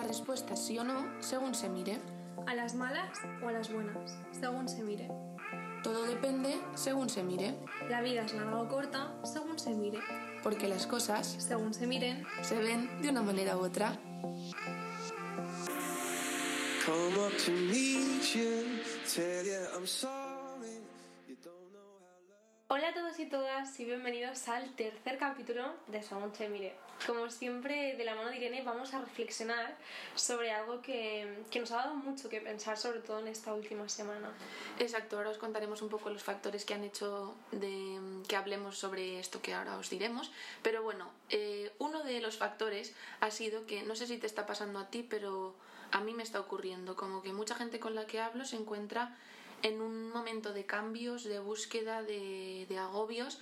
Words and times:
la 0.00 0.06
respuesta 0.08 0.54
es 0.54 0.60
sí 0.60 0.78
o 0.78 0.84
no 0.84 1.04
según 1.20 1.54
se 1.54 1.68
mire. 1.68 2.00
¿A 2.46 2.54
las 2.54 2.74
malas 2.74 3.18
o 3.44 3.48
a 3.48 3.52
las 3.52 3.70
buenas? 3.72 4.16
Según 4.32 4.66
se 4.68 4.82
mire. 4.82 5.08
Todo 5.82 6.04
depende 6.04 6.58
según 6.74 7.08
se 7.08 7.22
mire, 7.22 7.54
La 7.88 8.00
vida 8.02 8.22
es 8.22 8.34
larga 8.34 8.60
o 8.60 8.68
corta 8.68 9.14
según 9.24 9.58
se 9.58 9.70
mire. 9.70 9.98
porque 10.42 10.68
las 10.68 10.86
cosas 10.86 11.26
Según 11.38 11.72
se 11.74 11.86
miren, 11.86 12.24
se 12.42 12.56
ven 12.58 13.00
de 13.02 13.08
una 13.10 13.22
manera 13.22 13.56
u 13.56 13.60
otra. 13.60 13.98
Come 16.86 17.18
up 17.18 17.32
to 17.44 17.50
meet 17.52 18.22
you, 18.34 18.80
tell 19.14 19.44
you 19.44 19.76
I'm 19.76 19.86
sorry. 19.86 20.19
Hola 22.72 22.90
a 22.90 22.94
todos 22.94 23.18
y 23.18 23.26
todas 23.26 23.80
y 23.80 23.84
bienvenidos 23.84 24.46
al 24.46 24.70
tercer 24.76 25.18
capítulo 25.18 25.74
de 25.88 26.04
Según 26.04 26.32
se 26.32 26.48
mire. 26.48 26.76
Como 27.04 27.28
siempre, 27.28 27.96
de 27.96 28.04
la 28.04 28.14
mano 28.14 28.30
de 28.30 28.36
Irene 28.36 28.62
vamos 28.62 28.94
a 28.94 29.00
reflexionar 29.00 29.76
sobre 30.14 30.52
algo 30.52 30.80
que, 30.80 31.42
que 31.50 31.58
nos 31.58 31.72
ha 31.72 31.78
dado 31.78 31.96
mucho 31.96 32.28
que 32.28 32.40
pensar, 32.40 32.78
sobre 32.78 33.00
todo 33.00 33.18
en 33.18 33.26
esta 33.26 33.52
última 33.52 33.88
semana. 33.88 34.30
Exacto, 34.78 35.16
ahora 35.16 35.30
os 35.30 35.38
contaremos 35.38 35.82
un 35.82 35.88
poco 35.88 36.10
los 36.10 36.22
factores 36.22 36.64
que 36.64 36.74
han 36.74 36.84
hecho 36.84 37.34
de 37.50 37.98
que 38.28 38.36
hablemos 38.36 38.78
sobre 38.78 39.18
esto 39.18 39.42
que 39.42 39.52
ahora 39.52 39.76
os 39.76 39.90
diremos. 39.90 40.30
Pero 40.62 40.84
bueno, 40.84 41.10
eh, 41.28 41.72
uno 41.80 42.04
de 42.04 42.20
los 42.20 42.38
factores 42.38 42.94
ha 43.18 43.32
sido 43.32 43.66
que, 43.66 43.82
no 43.82 43.96
sé 43.96 44.06
si 44.06 44.16
te 44.18 44.28
está 44.28 44.46
pasando 44.46 44.78
a 44.78 44.90
ti, 44.90 45.02
pero 45.02 45.56
a 45.90 45.98
mí 46.02 46.14
me 46.14 46.22
está 46.22 46.38
ocurriendo, 46.38 46.94
como 46.94 47.20
que 47.20 47.32
mucha 47.32 47.56
gente 47.56 47.80
con 47.80 47.96
la 47.96 48.06
que 48.06 48.20
hablo 48.20 48.44
se 48.44 48.54
encuentra 48.54 49.18
en 49.62 49.80
un 49.82 50.10
momento 50.10 50.52
de 50.52 50.64
cambios, 50.66 51.24
de 51.24 51.38
búsqueda, 51.38 52.02
de, 52.02 52.66
de 52.68 52.78
agobios. 52.78 53.38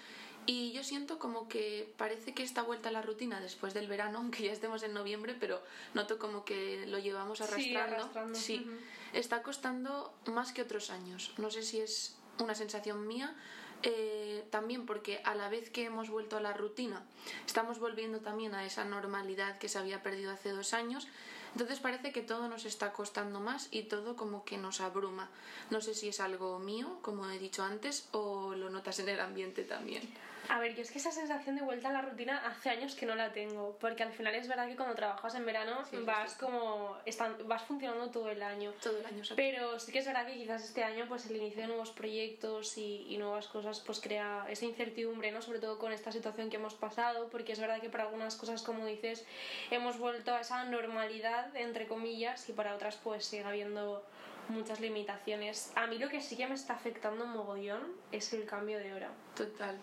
Y 0.47 0.73
yo 0.73 0.83
siento 0.83 1.19
como 1.19 1.47
que 1.49 1.93
parece 1.99 2.33
que 2.33 2.43
esta 2.43 2.63
vuelta 2.63 2.89
a 2.89 2.93
la 2.93 3.03
rutina 3.03 3.41
después 3.41 3.75
del 3.75 3.87
verano, 3.87 4.19
aunque 4.23 4.45
ya 4.45 4.53
estemos 4.53 4.83
en 4.83 4.95
noviembre, 4.95 5.37
pero 5.39 5.61
noto 5.95 6.19
como 6.19 6.45
que 6.45 6.87
lo 6.87 6.99
llevamos 6.99 7.39
Sí, 7.39 7.45
arrastrando. 7.45 7.97
arrastrando, 7.97 8.39
Sí, 8.39 8.65
ujú. 8.67 8.77
está 9.13 9.43
costando 9.43 10.15
más 10.27 10.53
que 10.53 10.63
otros 10.63 10.91
años. 10.91 11.33
No 11.39 11.51
sé 11.51 11.63
si 11.63 11.81
es 11.81 12.17
una 12.39 12.55
sensación 12.55 13.07
mía, 13.07 13.35
eh, 13.83 14.45
también 14.51 14.87
porque 14.87 15.21
a 15.25 15.35
la 15.35 15.49
vez 15.49 15.71
que 15.71 15.85
hemos 15.85 16.09
vuelto 16.09 16.37
a 16.37 16.41
la 16.41 16.53
rutina, 16.53 17.03
estamos 17.47 17.79
volviendo 17.79 18.21
también 18.21 18.55
a 18.55 18.65
esa 18.65 18.85
normalidad 18.85 19.59
que 19.59 19.69
se 19.69 19.79
había 19.79 20.03
perdido 20.03 20.33
hace 20.33 20.51
dos 20.51 20.73
años. 20.73 21.07
Entonces 21.53 21.81
parece 21.81 22.13
que 22.13 22.23
todo 22.23 22.49
nos 22.49 22.65
está 22.65 22.93
costando 22.93 23.41
más 23.41 23.69
y 23.71 23.85
todo 23.85 24.17
como 24.17 24.45
que 24.45 24.59
nos 24.59 24.81
abruma. 24.81 25.29
No 25.71 25.81
sé 25.81 25.95
si 25.95 26.09
es 26.09 26.21
algo 26.21 26.59
mío, 26.59 26.99
como 27.03 27.29
he 27.29 27.39
dicho 27.39 27.63
antes, 27.63 28.09
o 28.13 28.55
lo 28.55 28.71
notas 28.71 28.99
en 29.01 29.09
el 29.09 29.21
ambiente 29.21 29.65
también. 29.65 30.03
A 30.49 30.59
ver, 30.61 30.75
yo 30.75 30.83
es 30.83 30.91
que 30.91 30.99
esa 30.99 31.13
sensación 31.13 31.57
de 31.57 31.63
vuelta 31.63 31.91
a 31.91 31.93
la 31.93 32.03
rutina 32.03 32.43
hace 32.47 32.71
años 32.71 32.95
que 32.95 33.05
no 33.05 33.15
la 33.15 33.33
tengo, 33.33 33.77
porque 33.81 34.03
al 34.03 34.13
final 34.13 34.35
es 34.35 34.49
verdad 34.49 34.67
que 34.67 34.77
cuando 34.77 34.95
trabajas 34.95 35.35
en 35.35 35.45
verano 35.45 35.85
Sí, 35.91 35.97
vas 36.05 36.35
como 36.35 36.97
están, 37.05 37.37
vas 37.47 37.63
funcionando 37.63 38.11
todo 38.11 38.31
el 38.31 38.43
año. 38.43 38.73
Todo 38.83 38.99
el 38.99 39.07
año 39.07 39.23
Pero 39.37 39.79
sí 39.79 39.93
que 39.93 39.99
es 39.99 40.07
verdad 40.07 40.27
que 40.27 40.35
quizás 40.35 40.65
este 40.65 40.83
año 40.85 41.05
pues 41.07 41.27
el 41.27 41.37
inicio 41.37 41.63
de 41.63 41.69
nuevos 41.69 41.91
proyectos 41.91 42.79
y, 42.79 43.07
y 43.09 43.19
nuevas 43.19 43.47
cosas 43.47 43.81
pues 43.81 44.01
crea 44.01 44.47
esa 44.49 44.65
incertidumbre, 44.65 45.33
¿no? 45.33 45.43
Sobre 45.43 45.59
todo 45.59 45.79
con 45.79 45.93
esta 45.93 46.13
situación 46.13 46.49
que 46.49 46.57
hemos 46.57 46.75
pasado, 46.75 47.29
porque 47.29 47.53
es 47.53 47.61
verdad 47.61 47.81
que 47.81 47.91
para 47.91 48.05
algunas 48.05 48.37
cosas, 48.37 48.63
como 48.63 48.87
dices, 48.87 49.27
hemos 49.71 49.99
vuelto 49.99 50.35
a 50.35 50.41
esa 50.41 50.65
normalidad, 50.65 51.55
entre 51.57 51.87
comillas, 51.87 52.49
y 52.49 52.53
para 52.53 52.75
otras 52.75 52.97
pues 52.97 53.27
sigue 53.27 53.45
habiendo 53.45 54.03
muchas 54.49 54.81
limitaciones. 54.81 55.73
A 55.75 55.87
mí 55.87 55.99
lo 55.99 56.09
que 56.09 56.21
sí 56.21 56.37
que 56.37 56.47
me 56.47 56.55
está 56.55 56.75
afectando 56.75 57.27
mogollón 57.27 57.83
es 58.13 58.33
el 58.33 58.45
cambio 58.45 58.79
de 58.79 58.95
hora. 58.95 59.11
Total. 59.37 59.77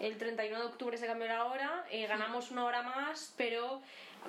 El 0.00 0.16
31 0.16 0.58
de 0.58 0.66
octubre 0.66 0.96
se 0.96 1.06
cambió 1.06 1.28
la 1.28 1.44
hora, 1.46 1.84
eh, 1.90 2.06
ganamos 2.06 2.50
una 2.50 2.64
hora 2.64 2.82
más, 2.82 3.34
pero 3.36 3.82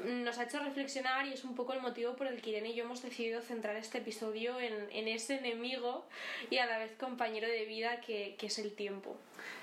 nos 0.03 0.38
ha 0.39 0.44
hecho 0.44 0.59
reflexionar 0.59 1.27
y 1.27 1.33
es 1.33 1.44
un 1.44 1.55
poco 1.55 1.73
el 1.73 1.81
motivo 1.81 2.16
por 2.16 2.27
el 2.27 2.41
que 2.41 2.52
Irene 2.52 2.69
y 2.69 2.75
yo 2.75 2.83
hemos 2.83 3.02
decidido 3.02 3.41
centrar 3.41 3.75
este 3.75 3.99
episodio 3.99 4.59
en, 4.59 4.73
en 4.91 5.08
ese 5.08 5.36
enemigo 5.36 6.05
y 6.49 6.58
a 6.58 6.66
la 6.66 6.80
vez 6.80 6.91
compañero 6.97 7.48
de 7.48 7.65
vida 7.65 8.02
que, 8.02 8.36
que 8.37 8.48
es 8.48 8.58
el 8.60 8.73
tiempo. 8.73 9.15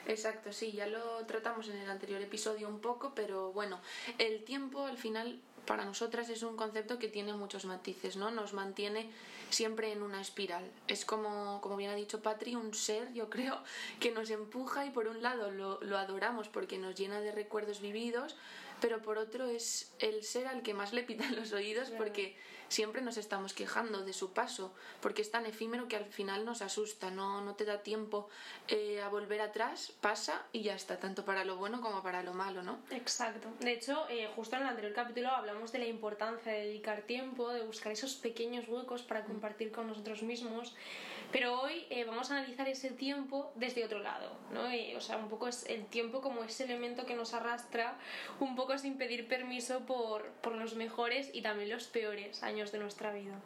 Exacto, 0.07 0.53
sí, 0.53 0.73
ya 0.73 0.87
lo 0.87 1.25
tratamos 1.27 1.69
en 1.69 1.77
el 1.77 1.91
anterior 1.91 2.21
episodio 2.21 2.69
un 2.69 2.81
poco, 2.81 3.13
pero 3.15 3.53
bueno, 3.53 3.81
el 4.19 4.45
tiempo 4.45 4.87
al 4.87 4.97
final 4.97 5.41
para 5.71 5.85
nosotras 5.85 6.29
es 6.31 6.43
un 6.43 6.57
concepto 6.57 6.99
que 6.99 7.07
tiene 7.07 7.33
muchos 7.33 7.65
matices, 7.65 8.17
¿no? 8.17 8.33
Nos 8.33 8.55
mantiene 8.55 9.09
siempre 9.51 9.93
en 9.93 10.03
una 10.03 10.21
espiral. 10.21 10.69
Es 10.89 11.05
como, 11.05 11.61
como 11.61 11.77
bien 11.77 11.93
ha 11.93 11.95
dicho 11.95 12.21
Patri, 12.21 12.57
un 12.57 12.75
ser, 12.75 13.13
yo 13.13 13.31
creo, 13.31 13.57
que 14.01 14.11
nos 14.11 14.31
empuja 14.31 14.85
y 14.85 14.91
por 14.91 15.07
un 15.07 15.23
lado 15.23 15.53
lo, 15.53 15.81
lo 15.81 15.97
adoramos 15.97 16.49
porque 16.49 16.77
nos 16.77 16.97
llena 16.97 17.21
de 17.21 17.31
recuerdos 17.31 17.81
vividos, 17.81 18.35
pero 18.81 19.01
por 19.01 19.17
otro 19.17 19.47
es 19.47 19.93
el 20.01 20.25
ser 20.25 20.49
al 20.49 20.63
que 20.63 20.75
más 20.75 20.93
le 20.93 21.05
pitan 21.05 21.37
los 21.37 21.53
oídos 21.53 21.91
porque 21.91 22.35
siempre 22.71 23.03
nos 23.03 23.17
estamos 23.17 23.53
quejando 23.53 24.05
de 24.05 24.13
su 24.13 24.33
paso, 24.33 24.73
porque 25.03 25.23
es 25.23 25.31
tan 25.31 25.45
efímero 25.45 25.89
que 25.89 25.97
al 25.97 26.07
final 26.07 26.45
nos 26.45 26.63
asusta, 26.63 27.11
no, 27.11 27.43
no 27.43 27.55
te 27.57 27.65
da 27.65 27.83
tiempo 27.83 28.29
eh, 28.69 29.03
a 29.03 29.09
volver 29.09 29.41
atrás, 29.41 29.93
pasa 30.01 30.47
y 30.53 30.63
ya 30.63 30.75
está, 30.75 30.99
tanto 30.99 31.25
para 31.25 31.45
lo 31.45 31.57
bueno 31.57 31.81
como 31.81 32.03
para 32.03 32.23
lo 32.23 32.33
malo, 32.33 32.63
¿no? 32.63 32.79
Exacto. 32.91 33.49
De 33.59 33.73
hecho, 33.73 34.07
eh, 34.09 34.31
justo 34.37 34.57
en 34.57 34.63
el 34.63 34.69
anterior 34.69 34.95
capítulo 34.95 35.31
hablamos 35.31 35.73
de 35.73 35.81
la 35.81 35.87
importancia 35.87 36.53
de 36.53 36.67
dedicar 36.67 37.03
tiempo, 37.03 37.53
de 37.53 37.63
buscar 37.63 37.93
esos 37.93 38.15
pequeños 38.15 38.69
huecos 38.69 39.03
para 39.03 39.25
compartir 39.25 39.73
con 39.73 39.89
nosotros 39.89 40.23
mismos. 40.23 40.75
Pero 41.33 41.61
hoy 41.61 41.87
eh, 41.91 42.05
vamos 42.05 42.31
a 42.31 42.39
analizar 42.39 42.69
ese 42.69 42.91
tiempo 42.91 43.53
desde 43.55 43.85
otro 43.85 44.01
lado, 44.01 44.37
¿no? 44.53 44.63
O 44.97 45.01
sea, 45.01 45.17
un 45.17 45.29
poco 45.29 45.47
es 45.47 45.65
el 45.67 45.87
tiempo 45.87 46.21
como 46.21 46.43
ese 46.43 46.65
elemento 46.65 47.07
que 47.07 47.15
nos 47.15 47.35
arrastra, 47.35 47.97
un 48.41 48.57
poco 48.57 48.77
sin 48.79 48.99
pedir 48.99 49.29
permiso 49.29 49.87
por, 49.87 50.27
por 50.43 50.57
los 50.57 50.75
mejores 50.75 51.31
y 51.33 51.43
también 51.43 51.71
los 51.71 51.87
peores 51.87 52.43
años 52.43 52.60
de 52.69 52.79
nuestra 52.79 53.13
vida. 53.13 53.41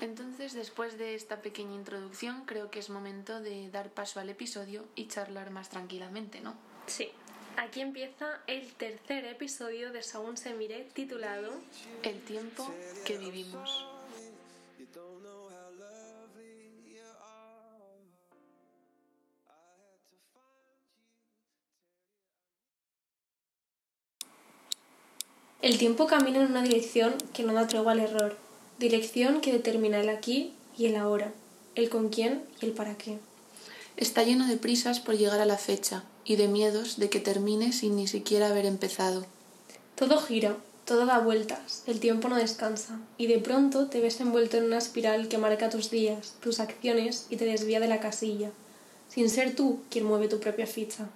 Entonces, 0.00 0.54
después 0.54 0.98
de 0.98 1.14
esta 1.14 1.42
pequeña 1.42 1.74
introducción, 1.74 2.44
creo 2.46 2.70
que 2.70 2.78
es 2.78 2.90
momento 2.90 3.40
de 3.40 3.70
dar 3.70 3.90
paso 3.90 4.18
al 4.18 4.30
episodio 4.30 4.86
y 4.94 5.08
charlar 5.08 5.50
más 5.50 5.68
tranquilamente, 5.68 6.40
¿no? 6.40 6.54
Sí. 6.86 7.10
Aquí 7.56 7.80
empieza 7.80 8.40
el 8.46 8.72
tercer 8.74 9.24
episodio 9.26 9.92
de 9.92 10.02
Según 10.02 10.36
se 10.36 10.54
mire, 10.54 10.88
titulado 10.94 11.52
El 12.02 12.20
tiempo 12.22 12.72
que 13.04 13.18
vivimos. 13.18 13.89
El 25.70 25.78
tiempo 25.78 26.08
camina 26.08 26.40
en 26.40 26.50
una 26.50 26.64
dirección 26.64 27.14
que 27.32 27.44
no 27.44 27.52
da 27.52 27.68
tregua 27.68 27.92
al 27.92 28.00
error, 28.00 28.36
dirección 28.80 29.40
que 29.40 29.52
determina 29.52 30.00
el 30.00 30.08
aquí 30.08 30.52
y 30.76 30.86
el 30.86 30.96
ahora, 30.96 31.32
el 31.76 31.88
con 31.88 32.08
quién 32.08 32.42
y 32.60 32.66
el 32.66 32.72
para 32.72 32.98
qué. 32.98 33.20
Está 33.96 34.24
lleno 34.24 34.48
de 34.48 34.56
prisas 34.56 34.98
por 34.98 35.16
llegar 35.16 35.38
a 35.38 35.46
la 35.46 35.58
fecha 35.58 36.02
y 36.24 36.34
de 36.34 36.48
miedos 36.48 36.98
de 36.98 37.08
que 37.08 37.20
termine 37.20 37.72
sin 37.72 37.94
ni 37.94 38.08
siquiera 38.08 38.48
haber 38.48 38.66
empezado. 38.66 39.24
Todo 39.94 40.18
gira, 40.18 40.56
todo 40.86 41.06
da 41.06 41.20
vueltas, 41.20 41.84
el 41.86 42.00
tiempo 42.00 42.28
no 42.28 42.34
descansa, 42.34 42.98
y 43.16 43.28
de 43.28 43.38
pronto 43.38 43.86
te 43.86 44.00
ves 44.00 44.20
envuelto 44.20 44.56
en 44.56 44.64
una 44.64 44.78
espiral 44.78 45.28
que 45.28 45.38
marca 45.38 45.70
tus 45.70 45.88
días, 45.88 46.34
tus 46.40 46.58
acciones 46.58 47.26
y 47.30 47.36
te 47.36 47.44
desvía 47.44 47.78
de 47.78 47.86
la 47.86 48.00
casilla, 48.00 48.50
sin 49.08 49.30
ser 49.30 49.54
tú 49.54 49.82
quien 49.88 50.04
mueve 50.04 50.26
tu 50.26 50.40
propia 50.40 50.66
ficha. 50.66 51.08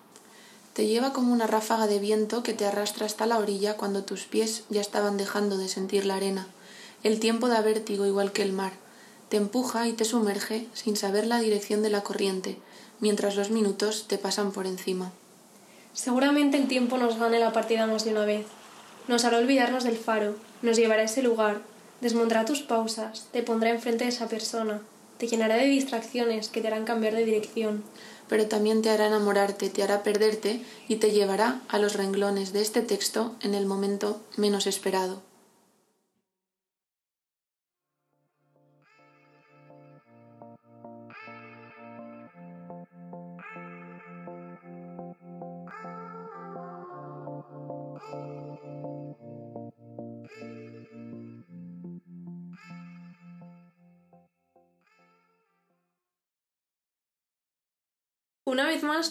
Te 0.74 0.88
lleva 0.88 1.12
como 1.12 1.32
una 1.32 1.46
ráfaga 1.46 1.86
de 1.86 2.00
viento 2.00 2.42
que 2.42 2.52
te 2.52 2.66
arrastra 2.66 3.06
hasta 3.06 3.26
la 3.26 3.38
orilla 3.38 3.76
cuando 3.76 4.02
tus 4.02 4.24
pies 4.24 4.64
ya 4.70 4.80
estaban 4.80 5.16
dejando 5.16 5.56
de 5.56 5.68
sentir 5.68 6.04
la 6.04 6.16
arena. 6.16 6.48
El 7.04 7.20
tiempo 7.20 7.46
da 7.46 7.60
vértigo 7.60 8.06
igual 8.06 8.32
que 8.32 8.42
el 8.42 8.52
mar. 8.52 8.72
Te 9.28 9.36
empuja 9.36 9.86
y 9.86 9.92
te 9.92 10.04
sumerge 10.04 10.66
sin 10.72 10.96
saber 10.96 11.28
la 11.28 11.38
dirección 11.38 11.82
de 11.82 11.90
la 11.90 12.02
corriente, 12.02 12.58
mientras 12.98 13.36
los 13.36 13.50
minutos 13.50 14.06
te 14.08 14.18
pasan 14.18 14.50
por 14.50 14.66
encima. 14.66 15.12
Seguramente 15.92 16.56
el 16.56 16.66
tiempo 16.66 16.98
nos 16.98 17.18
gane 17.18 17.38
la 17.38 17.52
partida 17.52 17.86
más 17.86 18.04
de 18.04 18.10
una 18.10 18.24
vez. 18.24 18.46
Nos 19.06 19.24
hará 19.24 19.38
olvidarnos 19.38 19.84
del 19.84 19.96
faro, 19.96 20.34
nos 20.60 20.76
llevará 20.76 21.02
a 21.02 21.04
ese 21.04 21.22
lugar, 21.22 21.62
desmontará 22.00 22.44
tus 22.46 22.62
pausas, 22.62 23.28
te 23.30 23.44
pondrá 23.44 23.70
enfrente 23.70 24.02
de 24.02 24.10
esa 24.10 24.28
persona, 24.28 24.80
te 25.18 25.26
llenará 25.26 25.56
de 25.56 25.66
distracciones 25.66 26.48
que 26.48 26.60
te 26.60 26.68
harán 26.68 26.84
cambiar 26.84 27.14
de 27.14 27.24
dirección. 27.24 27.84
Pero 28.28 28.46
también 28.46 28.82
te 28.82 28.90
hará 28.90 29.06
enamorarte, 29.06 29.68
te 29.70 29.82
hará 29.82 30.02
perderte 30.02 30.60
y 30.88 30.96
te 30.96 31.10
llevará 31.10 31.60
a 31.68 31.78
los 31.78 31.94
renglones 31.94 32.52
de 32.52 32.62
este 32.62 32.82
texto 32.82 33.34
en 33.42 33.54
el 33.54 33.66
momento 33.66 34.20
menos 34.36 34.66
esperado. 34.66 35.22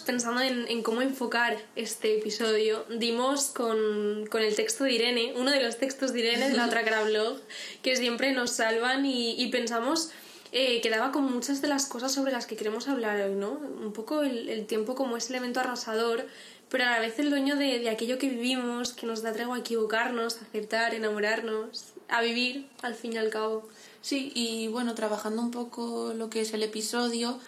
Pensando 0.00 0.40
en, 0.40 0.66
en 0.68 0.82
cómo 0.82 1.02
enfocar 1.02 1.58
este 1.76 2.18
episodio, 2.18 2.84
dimos 2.90 3.46
con, 3.46 4.26
con 4.30 4.42
el 4.42 4.54
texto 4.54 4.84
de 4.84 4.92
Irene, 4.92 5.34
uno 5.36 5.50
de 5.50 5.62
los 5.62 5.78
textos 5.78 6.12
de 6.12 6.20
Irene 6.20 6.48
de 6.50 6.56
la 6.56 6.66
otra 6.66 6.84
cara 6.84 7.04
blog, 7.04 7.40
que 7.82 7.96
siempre 7.96 8.32
nos 8.32 8.50
salvan 8.50 9.06
y, 9.06 9.40
y 9.40 9.48
pensamos 9.48 10.10
eh, 10.52 10.80
que 10.80 10.90
daba 10.90 11.12
con 11.12 11.24
muchas 11.32 11.62
de 11.62 11.68
las 11.68 11.86
cosas 11.86 12.12
sobre 12.12 12.32
las 12.32 12.46
que 12.46 12.56
queremos 12.56 12.88
hablar 12.88 13.20
hoy, 13.20 13.34
¿no? 13.34 13.52
Un 13.52 13.92
poco 13.92 14.22
el, 14.22 14.48
el 14.48 14.66
tiempo 14.66 14.94
como 14.94 15.16
ese 15.16 15.32
elemento 15.32 15.60
arrasador, 15.60 16.26
pero 16.68 16.84
a 16.84 16.90
la 16.90 17.00
vez 17.00 17.18
el 17.18 17.30
dueño 17.30 17.56
de, 17.56 17.78
de 17.78 17.90
aquello 17.90 18.18
que 18.18 18.28
vivimos, 18.28 18.92
que 18.92 19.06
nos 19.06 19.22
da 19.22 19.32
tregua 19.32 19.56
a 19.56 19.60
equivocarnos, 19.60 20.38
a 20.38 20.44
aceptar, 20.44 20.94
enamorarnos, 20.94 21.92
a 22.08 22.20
vivir, 22.20 22.66
al 22.82 22.94
fin 22.94 23.12
y 23.14 23.18
al 23.18 23.30
cabo. 23.30 23.68
Sí, 24.00 24.32
y 24.34 24.68
bueno, 24.68 24.94
trabajando 24.94 25.40
un 25.40 25.50
poco 25.50 26.12
lo 26.14 26.30
que 26.30 26.42
es 26.42 26.52
el 26.52 26.62
episodio, 26.62 27.38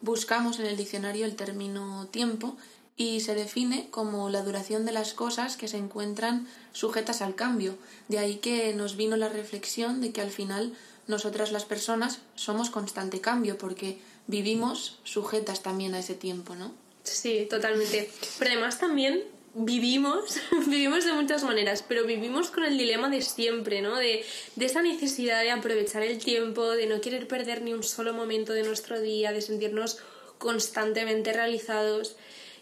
buscamos 0.00 0.58
en 0.58 0.66
el 0.66 0.76
diccionario 0.76 1.26
el 1.26 1.36
término 1.36 2.06
tiempo 2.10 2.56
y 2.96 3.20
se 3.20 3.34
define 3.34 3.88
como 3.90 4.28
la 4.28 4.42
duración 4.42 4.84
de 4.84 4.92
las 4.92 5.14
cosas 5.14 5.56
que 5.56 5.68
se 5.68 5.78
encuentran 5.78 6.46
sujetas 6.72 7.22
al 7.22 7.34
cambio. 7.34 7.76
De 8.08 8.18
ahí 8.18 8.36
que 8.36 8.74
nos 8.74 8.96
vino 8.96 9.16
la 9.16 9.28
reflexión 9.28 10.00
de 10.00 10.12
que 10.12 10.20
al 10.20 10.30
final 10.30 10.74
nosotras 11.06 11.50
las 11.50 11.64
personas 11.64 12.18
somos 12.34 12.70
constante 12.70 13.20
cambio 13.20 13.56
porque 13.56 13.98
vivimos 14.26 14.98
sujetas 15.04 15.62
también 15.62 15.94
a 15.94 15.98
ese 15.98 16.14
tiempo, 16.14 16.54
¿no? 16.54 16.72
Sí, 17.02 17.46
totalmente. 17.48 18.10
Pero 18.38 18.50
además 18.52 18.78
también 18.78 19.22
vivimos, 19.54 20.36
vivimos 20.66 21.04
de 21.04 21.12
muchas 21.12 21.44
maneras, 21.44 21.84
pero 21.86 22.04
vivimos 22.04 22.50
con 22.50 22.64
el 22.64 22.78
dilema 22.78 23.08
de 23.08 23.22
siempre, 23.22 23.82
¿no? 23.82 23.96
De, 23.96 24.24
de 24.56 24.64
esa 24.64 24.82
necesidad 24.82 25.42
de 25.42 25.50
aprovechar 25.50 26.02
el 26.02 26.18
tiempo, 26.18 26.70
de 26.70 26.86
no 26.86 27.00
querer 27.00 27.26
perder 27.26 27.62
ni 27.62 27.72
un 27.72 27.82
solo 27.82 28.12
momento 28.12 28.52
de 28.52 28.62
nuestro 28.62 29.00
día, 29.00 29.32
de 29.32 29.40
sentirnos 29.42 29.98
constantemente 30.38 31.32
realizados. 31.32 32.16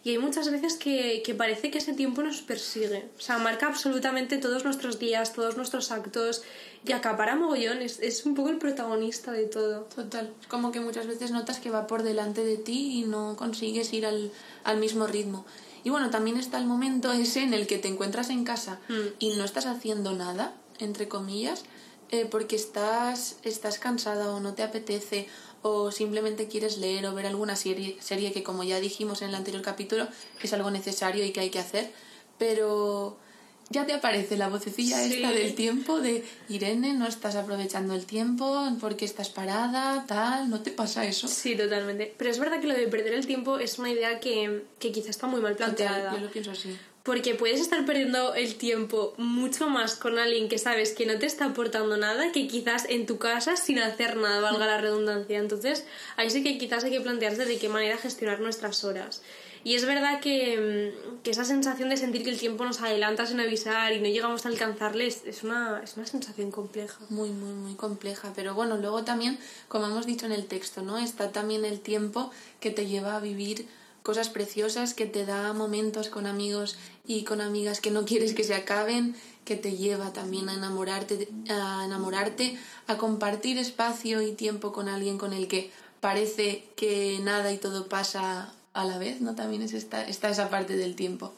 Y 0.05 0.11
hay 0.11 0.19
muchas 0.19 0.50
veces 0.50 0.75
que, 0.75 1.23
que 1.25 1.35
parece 1.35 1.70
que 1.70 1.79
ese 1.79 1.93
tiempo 1.93 2.23
nos 2.23 2.40
persigue. 2.40 3.08
O 3.19 3.20
sea, 3.20 3.38
marca 3.38 3.67
absolutamente 3.67 4.38
todos 4.38 4.64
nuestros 4.64 4.99
días, 4.99 5.32
todos 5.32 5.56
nuestros 5.56 5.90
actos 5.90 6.44
y 6.87 6.93
acapara 6.93 7.35
mogollón. 7.35 7.82
Es, 7.82 7.99
es 8.00 8.25
un 8.25 8.35
poco 8.35 8.49
el 8.49 8.58
protagonista 8.58 9.32
de 9.32 9.46
todo. 9.46 9.82
Total. 9.94 10.32
Es 10.40 10.46
como 10.46 10.70
que 10.70 10.81
muchas 10.81 11.08
veces 11.08 11.32
notas 11.32 11.58
que 11.58 11.70
va 11.70 11.88
por 11.88 12.05
delante 12.05 12.44
de 12.44 12.56
ti 12.56 13.00
y 13.00 13.02
no 13.02 13.35
consigues 13.37 13.93
ir 13.93 14.06
al, 14.06 14.31
al 14.62 14.79
mismo 14.79 15.06
ritmo. 15.06 15.44
Y 15.84 15.90
bueno, 15.90 16.10
también 16.10 16.36
está 16.36 16.58
el 16.58 16.66
momento 16.66 17.12
ese 17.12 17.42
en 17.42 17.54
el 17.54 17.66
que 17.66 17.78
te 17.78 17.88
encuentras 17.88 18.30
en 18.30 18.44
casa 18.44 18.80
Mm. 18.88 18.94
y 19.19 19.30
no 19.36 19.44
estás 19.44 19.66
haciendo 19.66 20.12
nada, 20.12 20.54
entre 20.78 21.08
comillas, 21.08 21.64
eh, 22.10 22.25
porque 22.25 22.56
estás, 22.56 23.36
estás 23.42 23.78
cansada 23.78 24.30
o 24.30 24.40
no 24.40 24.54
te 24.54 24.62
apetece 24.62 25.28
o 25.62 25.90
simplemente 25.90 26.46
quieres 26.48 26.78
leer 26.78 27.04
o 27.06 27.14
ver 27.14 27.26
alguna 27.26 27.56
serie, 27.56 27.96
serie 28.00 28.32
que 28.32 28.42
como 28.42 28.62
ya 28.64 28.80
dijimos 28.80 29.22
en 29.22 29.28
el 29.30 29.34
anterior 29.34 29.62
capítulo 29.62 30.06
es 30.42 30.52
algo 30.52 30.70
necesario 30.70 31.25
y 31.25 31.32
que 31.32 31.40
hay 31.40 31.50
que 31.50 31.58
hacer, 31.58 31.92
pero 32.38 33.19
ya 33.70 33.86
te 33.86 33.92
aparece 33.92 34.36
la 34.36 34.48
vocecilla 34.48 34.98
Sí. 35.02 35.14
esta 35.14 35.32
del 35.32 35.54
tiempo 35.54 36.00
de 36.00 36.24
Irene, 36.48 36.92
no 36.94 37.06
estás 37.06 37.36
aprovechando 37.36 37.94
el 37.94 38.06
tiempo 38.06 38.66
porque 38.80 39.04
estás 39.04 39.28
parada, 39.28 40.04
tal, 40.06 40.48
¿no 40.50 40.60
te 40.60 40.70
pasa 40.70 41.04
eso? 41.06 41.28
Sí, 41.28 41.56
totalmente. 41.56 42.14
Pero 42.16 42.30
es 42.30 42.38
verdad 42.38 42.60
que 42.60 42.66
lo 42.66 42.74
de 42.74 42.88
perder 42.88 43.14
el 43.14 43.26
tiempo 43.26 43.58
es 43.58 43.78
una 43.78 43.90
idea 43.90 44.20
que, 44.20 44.62
que 44.78 44.92
quizá 44.92 45.10
está 45.10 45.26
muy 45.26 45.40
mal 45.40 45.54
planteada. 45.56 46.14
yo 46.14 46.20
lo 46.20 46.30
pienso 46.30 46.50
así. 46.52 46.76
Porque 47.02 47.34
puedes 47.34 47.60
estar 47.60 47.86
perdiendo 47.86 48.34
el 48.34 48.56
tiempo 48.56 49.14
mucho 49.16 49.68
más 49.70 49.94
con 49.94 50.18
alguien 50.18 50.48
que 50.50 50.58
sabes 50.58 50.92
que 50.92 51.06
no 51.06 51.18
te 51.18 51.24
está 51.24 51.46
aportando 51.46 51.96
nada 51.96 52.32
que 52.32 52.46
quizás 52.46 52.84
en 52.88 53.06
tu 53.06 53.16
casa 53.18 53.56
sin 53.56 53.78
hacer 53.78 54.16
nada, 54.16 54.40
valga 54.40 54.66
la 54.66 54.78
redundancia. 54.78 55.38
Entonces, 55.38 55.86
ahí 56.16 56.28
sí 56.28 56.42
que 56.42 56.58
quizás 56.58 56.84
hay 56.84 56.90
que 56.90 57.00
plantearse 57.00 57.46
de 57.46 57.58
qué 57.58 57.70
manera 57.70 57.96
gestionar 57.96 58.40
nuestras 58.40 58.84
horas. 58.84 59.22
Y 59.68 59.74
es 59.74 59.84
verdad 59.84 60.20
que, 60.20 60.94
mm, 60.96 61.20
que 61.22 61.30
esa 61.30 61.44
sensación 61.44 61.90
de 61.90 61.98
sentir 61.98 62.24
que 62.24 62.30
el 62.30 62.38
tiempo 62.38 62.64
nos 62.64 62.80
adelanta 62.80 63.26
sin 63.26 63.38
avisar 63.38 63.92
y 63.92 64.00
no 64.00 64.06
llegamos 64.06 64.46
a 64.46 64.48
alcanzarle 64.48 65.06
es, 65.06 65.42
una, 65.42 65.82
es 65.84 65.94
una 65.98 66.06
sensación 66.06 66.50
compleja. 66.50 66.98
muy, 67.10 67.28
muy, 67.28 67.52
muy 67.52 67.74
compleja. 67.74 68.32
Pero 68.34 68.54
bueno, 68.54 68.78
luego 68.78 69.04
también, 69.04 69.38
como 69.68 69.84
hemos 69.84 70.06
dicho 70.06 70.24
en 70.24 70.32
el 70.32 70.46
texto, 70.46 70.80
¿no? 70.80 70.96
Está 70.96 71.32
también 71.32 71.66
el 71.66 71.80
tiempo 71.80 72.30
que 72.60 72.70
te 72.70 72.86
lleva 72.86 73.16
a 73.16 73.20
vivir 73.20 73.68
cosas 74.02 74.30
preciosas, 74.30 74.94
que 74.94 75.04
te 75.04 75.26
da 75.26 75.52
momentos 75.52 76.08
con 76.08 76.26
amigos 76.26 76.78
y 77.06 77.24
con 77.24 77.42
amigas 77.42 77.82
que 77.82 77.90
no 77.90 78.06
quieres 78.06 78.32
que 78.32 78.44
se 78.44 78.54
acaben, 78.54 79.16
que 79.44 79.56
te 79.56 79.76
lleva 79.76 80.14
también 80.14 80.48
a 80.48 80.54
enamorarte, 80.54 81.28
a 81.50 81.84
enamorarte, 81.84 82.58
a 82.86 82.96
compartir 82.96 83.58
espacio 83.58 84.22
y 84.22 84.32
tiempo 84.32 84.72
con 84.72 84.88
alguien 84.88 85.18
con 85.18 85.34
el 85.34 85.46
que 85.46 85.70
parece 86.00 86.64
que 86.74 87.18
nada 87.22 87.52
y 87.52 87.58
todo 87.58 87.86
pasa 87.90 88.54
a 88.80 88.84
la 88.84 88.98
vez, 88.98 89.20
¿no? 89.20 89.34
También 89.34 89.62
es 89.62 89.72
esta, 89.72 90.06
está 90.06 90.28
esa 90.30 90.48
parte 90.50 90.76
del 90.76 90.94
tiempo, 90.94 91.34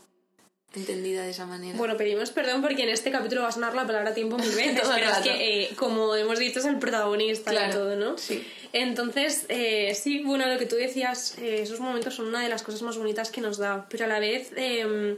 entendida 0.75 1.23
de 1.23 1.31
esa 1.31 1.47
manera. 1.47 1.77
Bueno, 1.79 1.97
pedimos 1.97 2.31
perdón 2.31 2.61
porque 2.61 2.83
en 2.83 2.91
este 2.91 3.11
capítulo 3.11 3.43
va 3.43 3.49
a 3.49 3.53
sonar 3.53 3.75
la 3.75 3.87
palabra 3.87 4.13
tiempo 4.15 4.37
mil 4.37 4.51
veces, 4.55 4.83
pero 4.83 4.95
es 5.07 5.11
rato. 5.11 5.23
que, 5.25 5.63
eh, 5.65 5.71
como 5.77 6.15
hemos 6.15 6.39
dicho, 6.39 6.59
es 6.59 6.67
el 6.67 6.79
protagonista 6.79 7.51
de 7.51 7.57
Claro, 7.57 7.73
todo, 7.79 7.97
¿no? 7.97 8.19
sí. 8.19 8.47
Entonces, 8.73 9.47
eh, 9.49 9.97
sí, 10.01 10.23
bueno, 10.23 10.47
lo 10.47 10.59
que 10.59 10.67
tú 10.67 10.77
decías, 10.77 11.37
eh, 11.39 11.63
esos 11.63 11.81
momentos 11.81 12.15
son 12.15 12.27
una 12.29 12.43
de 12.43 12.49
las 12.49 12.63
cosas 12.63 12.83
más 12.83 12.97
bonitas 12.99 13.31
que 13.31 13.41
nos 13.41 13.57
da, 13.59 13.87
pero 13.91 14.05
a 14.05 14.09
la 14.09 14.21
vez 14.21 14.53
eh, 14.57 15.17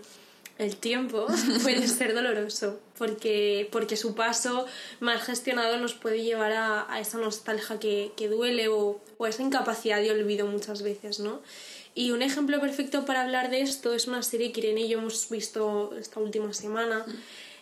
el 0.58 0.76
tiempo 0.76 1.26
puede 1.62 1.86
ser 1.88 2.14
doloroso, 2.14 2.80
porque, 2.96 3.69
porque 3.72 3.96
su 3.96 4.14
paso 4.14 4.64
mal 5.00 5.19
gestionado 5.20 5.76
nos 5.76 5.92
puede 5.94 6.22
llevar 6.22 6.52
a, 6.52 6.86
a 6.90 7.00
esa 7.00 7.19
nostalgia 7.19 7.78
que, 7.78 8.12
que 8.16 8.28
duele 8.28 8.69
o, 8.69 9.00
o 9.19 9.24
a 9.24 9.28
esa 9.28 9.42
incapacidad 9.42 10.00
de 10.00 10.12
olvido 10.12 10.46
muchas 10.46 10.82
veces, 10.82 11.19
¿no? 11.20 11.42
Y 11.94 12.10
un 12.10 12.22
ejemplo 12.22 12.60
perfecto 12.60 13.04
para 13.04 13.22
hablar 13.22 13.50
de 13.50 13.60
esto 13.60 13.92
es 13.92 14.06
una 14.06 14.22
serie 14.22 14.52
que 14.52 14.60
Irene 14.60 14.82
y 14.82 14.88
yo 14.88 14.98
hemos 14.98 15.28
visto 15.28 15.94
esta 15.98 16.20
última 16.20 16.52
semana. 16.54 17.04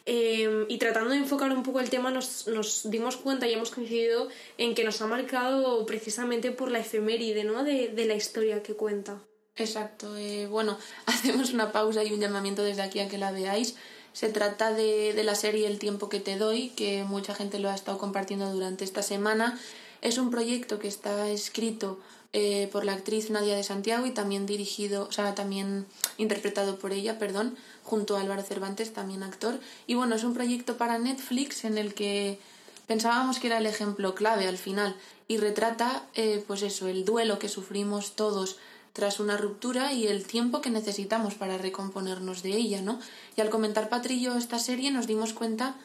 Eh, 0.06 0.66
y 0.68 0.78
tratando 0.78 1.10
de 1.10 1.16
enfocar 1.16 1.52
un 1.52 1.62
poco 1.62 1.80
el 1.80 1.90
tema, 1.90 2.10
nos, 2.10 2.46
nos 2.46 2.90
dimos 2.90 3.16
cuenta 3.16 3.46
y 3.46 3.52
hemos 3.52 3.70
coincidido 3.70 4.28
en 4.56 4.74
que 4.74 4.84
nos 4.84 5.00
ha 5.02 5.06
marcado 5.06 5.84
precisamente 5.84 6.52
por 6.52 6.70
la 6.70 6.78
efeméride 6.78 7.44
¿no? 7.44 7.64
de, 7.64 7.88
de 7.88 8.06
la 8.06 8.14
historia 8.14 8.62
que 8.62 8.74
cuenta. 8.74 9.20
Exacto. 9.56 10.16
eh, 10.16 10.46
bueno, 10.46 10.78
hacemos 11.06 11.52
una 11.52 11.72
pausa 11.72 12.04
y 12.04 12.12
un 12.12 12.20
llamamiento 12.20 12.62
desde 12.62 12.82
aquí 12.82 13.00
a 13.00 13.08
que 13.08 13.18
la 13.18 13.32
veáis. 13.32 13.76
Se 14.12 14.28
trata 14.28 14.72
de, 14.72 15.12
de 15.12 15.22
la 15.22 15.36
serie 15.36 15.68
El 15.68 15.78
tiempo 15.78 16.08
que 16.08 16.18
te 16.18 16.36
doy, 16.36 16.70
que 16.70 17.04
mucha 17.04 17.34
gente 17.34 17.58
lo 17.60 17.70
ha 17.70 17.74
estado 17.74 17.98
compartiendo 17.98 18.52
durante 18.52 18.84
esta 18.84 19.02
semana. 19.02 19.60
Es 20.02 20.18
un 20.18 20.30
proyecto 20.30 20.78
que 20.78 20.88
está 20.88 21.28
escrito 21.28 22.00
eh, 22.32 22.68
por 22.70 22.84
la 22.84 22.92
actriz 22.92 23.28
Nadia 23.30 23.56
de 23.56 23.64
Santiago 23.64 24.06
y 24.06 24.12
también 24.12 24.46
dirigido, 24.46 25.06
o 25.08 25.12
sea, 25.12 25.34
también 25.34 25.86
interpretado 26.16 26.78
por 26.78 26.92
ella, 26.92 27.18
perdón, 27.18 27.56
junto 27.82 28.16
a 28.16 28.20
Álvaro 28.20 28.42
Cervantes, 28.42 28.92
también 28.92 29.22
actor. 29.22 29.58
Y 29.86 29.94
bueno, 29.94 30.14
es 30.14 30.22
un 30.22 30.34
proyecto 30.34 30.76
para 30.76 30.98
Netflix 30.98 31.64
en 31.64 31.76
el 31.76 31.92
que 31.92 32.38
pensábamos 32.86 33.38
que 33.38 33.48
era 33.48 33.58
el 33.58 33.66
ejemplo 33.66 34.14
clave 34.14 34.46
al 34.46 34.58
final 34.58 34.94
y 35.26 35.38
retrata, 35.38 36.04
eh, 36.14 36.44
pues 36.46 36.62
eso, 36.62 36.88
el 36.88 37.04
duelo 37.04 37.38
que 37.38 37.48
sufrimos 37.48 38.16
todos 38.16 38.58
tras 38.92 39.20
una 39.20 39.36
ruptura 39.36 39.92
y 39.92 40.06
el 40.06 40.24
tiempo 40.24 40.60
que 40.60 40.70
necesitamos 40.70 41.34
para 41.34 41.58
recomponernos 41.58 42.42
de 42.42 42.56
ella, 42.56 42.82
¿no? 42.82 42.98
Y 43.36 43.40
al 43.40 43.50
comentar 43.50 43.88
Patrillo 43.88 44.36
esta 44.36 44.58
serie 44.58 44.90
nos 44.90 45.06
dimos 45.06 45.32
cuenta 45.32 45.76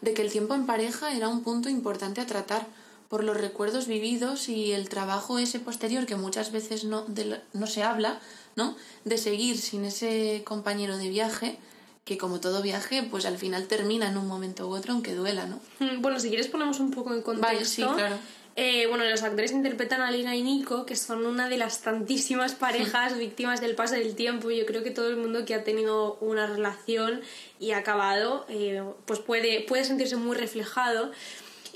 de 0.00 0.14
que 0.14 0.22
el 0.22 0.30
tiempo 0.30 0.54
en 0.54 0.66
pareja 0.66 1.14
era 1.14 1.28
un 1.28 1.42
punto 1.42 1.68
importante 1.68 2.20
a 2.20 2.26
tratar 2.26 2.66
por 3.08 3.24
los 3.24 3.36
recuerdos 3.36 3.86
vividos 3.86 4.48
y 4.48 4.72
el 4.72 4.88
trabajo 4.88 5.38
ese 5.38 5.60
posterior 5.60 6.06
que 6.06 6.16
muchas 6.16 6.52
veces 6.52 6.84
no, 6.84 7.02
de 7.06 7.40
no 7.52 7.66
se 7.66 7.82
habla, 7.82 8.20
¿no? 8.56 8.76
De 9.04 9.18
seguir 9.18 9.58
sin 9.58 9.84
ese 9.84 10.42
compañero 10.44 10.96
de 10.98 11.08
viaje, 11.08 11.58
que 12.04 12.18
como 12.18 12.40
todo 12.40 12.62
viaje, 12.62 13.02
pues 13.02 13.26
al 13.26 13.38
final 13.38 13.66
termina 13.66 14.08
en 14.08 14.16
un 14.16 14.26
momento 14.26 14.68
u 14.68 14.74
otro, 14.74 14.92
aunque 14.92 15.14
duela, 15.14 15.46
¿no? 15.46 15.60
Mm, 15.80 16.00
Bueno, 16.00 16.20
si 16.20 16.28
quieres 16.28 16.48
ponemos 16.48 16.80
un 16.80 16.90
poco 16.90 17.12
en 17.14 17.22
contexto. 17.22 17.54
Vale, 17.54 17.64
sí, 17.64 17.82
claro. 17.82 18.16
Eh, 18.58 18.86
bueno, 18.86 19.04
los 19.04 19.22
actores 19.22 19.52
interpretan 19.52 20.00
a 20.00 20.10
Lina 20.10 20.34
y 20.34 20.42
Nico, 20.42 20.86
que 20.86 20.96
son 20.96 21.26
una 21.26 21.50
de 21.50 21.58
las 21.58 21.82
tantísimas 21.82 22.54
parejas 22.64 23.18
víctimas 23.18 23.60
del 23.60 23.74
paso 23.74 23.94
del 23.96 24.14
tiempo. 24.14 24.50
Yo 24.50 24.64
creo 24.64 24.82
que 24.82 24.90
todo 24.90 25.10
el 25.10 25.16
mundo 25.16 25.44
que 25.44 25.54
ha 25.54 25.62
tenido 25.62 26.16
una 26.22 26.46
relación 26.46 27.20
y 27.60 27.72
ha 27.72 27.78
acabado, 27.78 28.46
eh, 28.48 28.82
pues 29.04 29.18
puede, 29.20 29.60
puede 29.60 29.84
sentirse 29.84 30.16
muy 30.16 30.36
reflejado. 30.36 31.12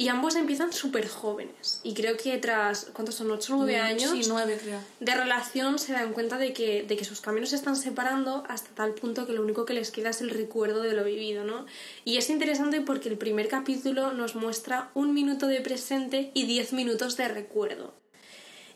Y 0.01 0.09
ambos 0.09 0.35
empiezan 0.35 0.73
súper 0.73 1.07
jóvenes. 1.07 1.81
Y 1.83 1.93
creo 1.93 2.17
que 2.17 2.39
tras, 2.39 2.87
¿cuántos 2.95 3.17
son? 3.17 3.29
¿8 3.29 3.51
o 3.51 3.57
9 3.57 3.77
años? 3.77 4.11
Sí, 4.11 4.23
creo. 4.25 4.81
de 4.99 5.15
relación 5.15 5.79
se 5.79 5.93
dan 5.93 6.15
cuenta 6.15 6.39
de 6.39 6.55
que, 6.55 6.85
de 6.85 6.97
que 6.97 7.05
sus 7.05 7.21
caminos 7.21 7.51
se 7.51 7.57
están 7.57 7.77
separando 7.77 8.43
hasta 8.49 8.71
tal 8.71 8.95
punto 8.95 9.27
que 9.27 9.35
lo 9.35 9.43
único 9.43 9.67
que 9.67 9.75
les 9.75 9.91
queda 9.91 10.09
es 10.09 10.23
el 10.23 10.31
recuerdo 10.31 10.81
de 10.81 10.95
lo 10.95 11.05
vivido, 11.05 11.45
¿no? 11.45 11.67
Y 12.07 12.17
es 12.17 12.31
interesante 12.31 12.81
porque 12.81 13.11
el 13.11 13.19
primer 13.19 13.49
capítulo 13.49 14.15
nos 14.15 14.37
muestra 14.37 14.91
un 14.95 15.13
minuto 15.13 15.49
de 15.49 15.61
presente 15.61 16.31
y 16.33 16.47
diez 16.47 16.73
minutos 16.73 17.19
de 17.19 17.29
recuerdo. 17.29 18.00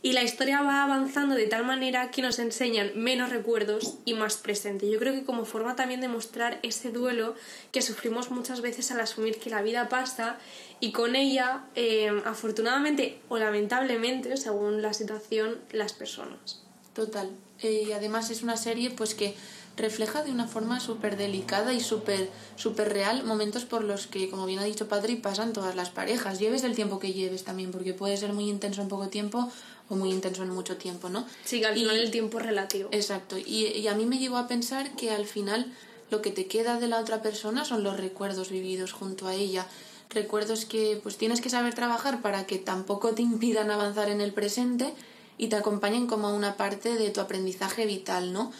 Y 0.04 0.12
la 0.12 0.22
historia 0.22 0.60
va 0.60 0.84
avanzando 0.84 1.34
de 1.34 1.46
tal 1.46 1.64
manera 1.64 2.10
que 2.10 2.20
nos 2.20 2.38
enseñan 2.38 2.92
menos 2.94 3.30
recuerdos 3.30 3.94
y 4.04 4.12
más 4.12 4.36
presente. 4.36 4.90
Yo 4.90 4.98
creo 4.98 5.14
que 5.14 5.24
como 5.24 5.46
forma 5.46 5.76
también 5.76 6.02
de 6.02 6.08
mostrar 6.08 6.60
ese 6.62 6.90
duelo 6.90 7.34
que 7.72 7.80
sufrimos 7.80 8.30
muchas 8.30 8.60
veces 8.60 8.90
al 8.90 9.00
asumir 9.00 9.38
que 9.38 9.48
la 9.48 9.62
vida 9.62 9.88
pasa 9.88 10.36
y 10.78 10.92
con 10.92 11.16
ella, 11.16 11.64
eh, 11.74 12.12
afortunadamente 12.26 13.18
o 13.30 13.38
lamentablemente, 13.38 14.36
según 14.36 14.82
la 14.82 14.92
situación, 14.92 15.56
las 15.72 15.94
personas. 15.94 16.60
Total. 16.92 17.30
Eh, 17.62 17.84
y 17.88 17.92
además 17.92 18.28
es 18.28 18.42
una 18.42 18.58
serie 18.58 18.90
pues 18.90 19.14
que 19.14 19.34
refleja 19.76 20.22
de 20.22 20.30
una 20.30 20.46
forma 20.46 20.80
súper 20.80 21.16
delicada 21.16 21.72
y 21.72 21.80
súper 21.80 22.28
súper 22.56 22.92
real 22.92 23.24
momentos 23.24 23.64
por 23.64 23.82
los 23.82 24.06
que, 24.06 24.30
como 24.30 24.46
bien 24.46 24.60
ha 24.60 24.64
dicho 24.64 24.86
Padre, 24.86 25.16
pasan 25.16 25.52
todas 25.52 25.74
las 25.74 25.90
parejas. 25.90 26.38
Lleves 26.38 26.62
el 26.62 26.74
tiempo 26.74 26.98
que 26.98 27.12
lleves 27.12 27.44
también, 27.44 27.72
porque 27.72 27.94
puede 27.94 28.16
ser 28.16 28.32
muy 28.32 28.48
intenso 28.48 28.82
en 28.82 28.88
poco 28.88 29.08
tiempo 29.08 29.50
o 29.88 29.96
muy 29.96 30.10
intenso 30.10 30.42
en 30.42 30.50
mucho 30.50 30.76
tiempo, 30.76 31.08
¿no? 31.08 31.26
Sí, 31.44 31.60
que 31.60 31.66
al 31.66 31.76
Y- 31.76 31.80
final 31.82 31.96
el 31.98 32.10
tiempo 32.10 32.38
es 32.38 32.46
relativo. 32.46 32.88
Exacto. 32.92 33.36
Y, 33.38 33.66
y 33.66 33.88
a 33.88 33.94
mí 33.94 34.06
me 34.06 34.18
llevó 34.18 34.36
a 34.38 34.46
pensar 34.48 34.94
que 34.96 35.10
al 35.10 35.26
final 35.26 35.72
lo 36.10 36.22
que 36.22 36.30
te 36.30 36.46
queda 36.46 36.78
de 36.80 36.88
la 36.88 36.98
otra 37.00 37.22
persona 37.22 37.64
son 37.64 37.82
los 37.82 37.96
recuerdos 37.98 38.50
vividos 38.50 38.92
junto 38.92 39.26
a 39.26 39.34
ella. 39.34 39.66
Recuerdos 40.10 40.64
que 40.64 41.00
pues 41.02 41.16
tienes 41.16 41.40
que 41.40 41.50
saber 41.50 41.74
trabajar 41.74 42.22
para 42.22 42.46
que 42.46 42.58
tampoco 42.58 43.10
te 43.14 43.22
impidan 43.22 43.70
avanzar 43.70 44.08
en 44.10 44.20
el 44.20 44.32
presente 44.32 44.92
y 45.38 45.48
te 45.48 45.56
acompañen 45.56 46.06
como 46.06 46.34
una 46.34 46.56
parte 46.56 46.94
de 46.94 47.10
tu 47.10 47.20
aprendizaje 47.20 47.84
vital, 47.86 48.32
¿no? 48.32 48.52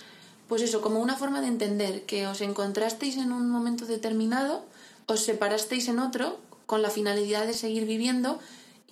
Pues 0.49 0.61
eso, 0.63 0.81
como 0.83 1.01
una 1.01 1.17
forma 1.17 1.41
de 1.41 1.47
entender 1.47 2.03
que 2.03 2.27
os 2.27 2.41
encontrasteis 2.41 3.17
en 3.17 3.33
un 3.33 3.49
momento 3.49 3.87
determinado, 3.87 4.65
os 5.07 5.21
separasteis 5.21 5.89
en 5.89 6.01
otro 6.01 6.39
con 6.67 6.83
la 6.83 6.91
finalidad 6.91 7.47
de 7.47 7.55
seguir 7.55 7.87
viviendo 7.87 8.39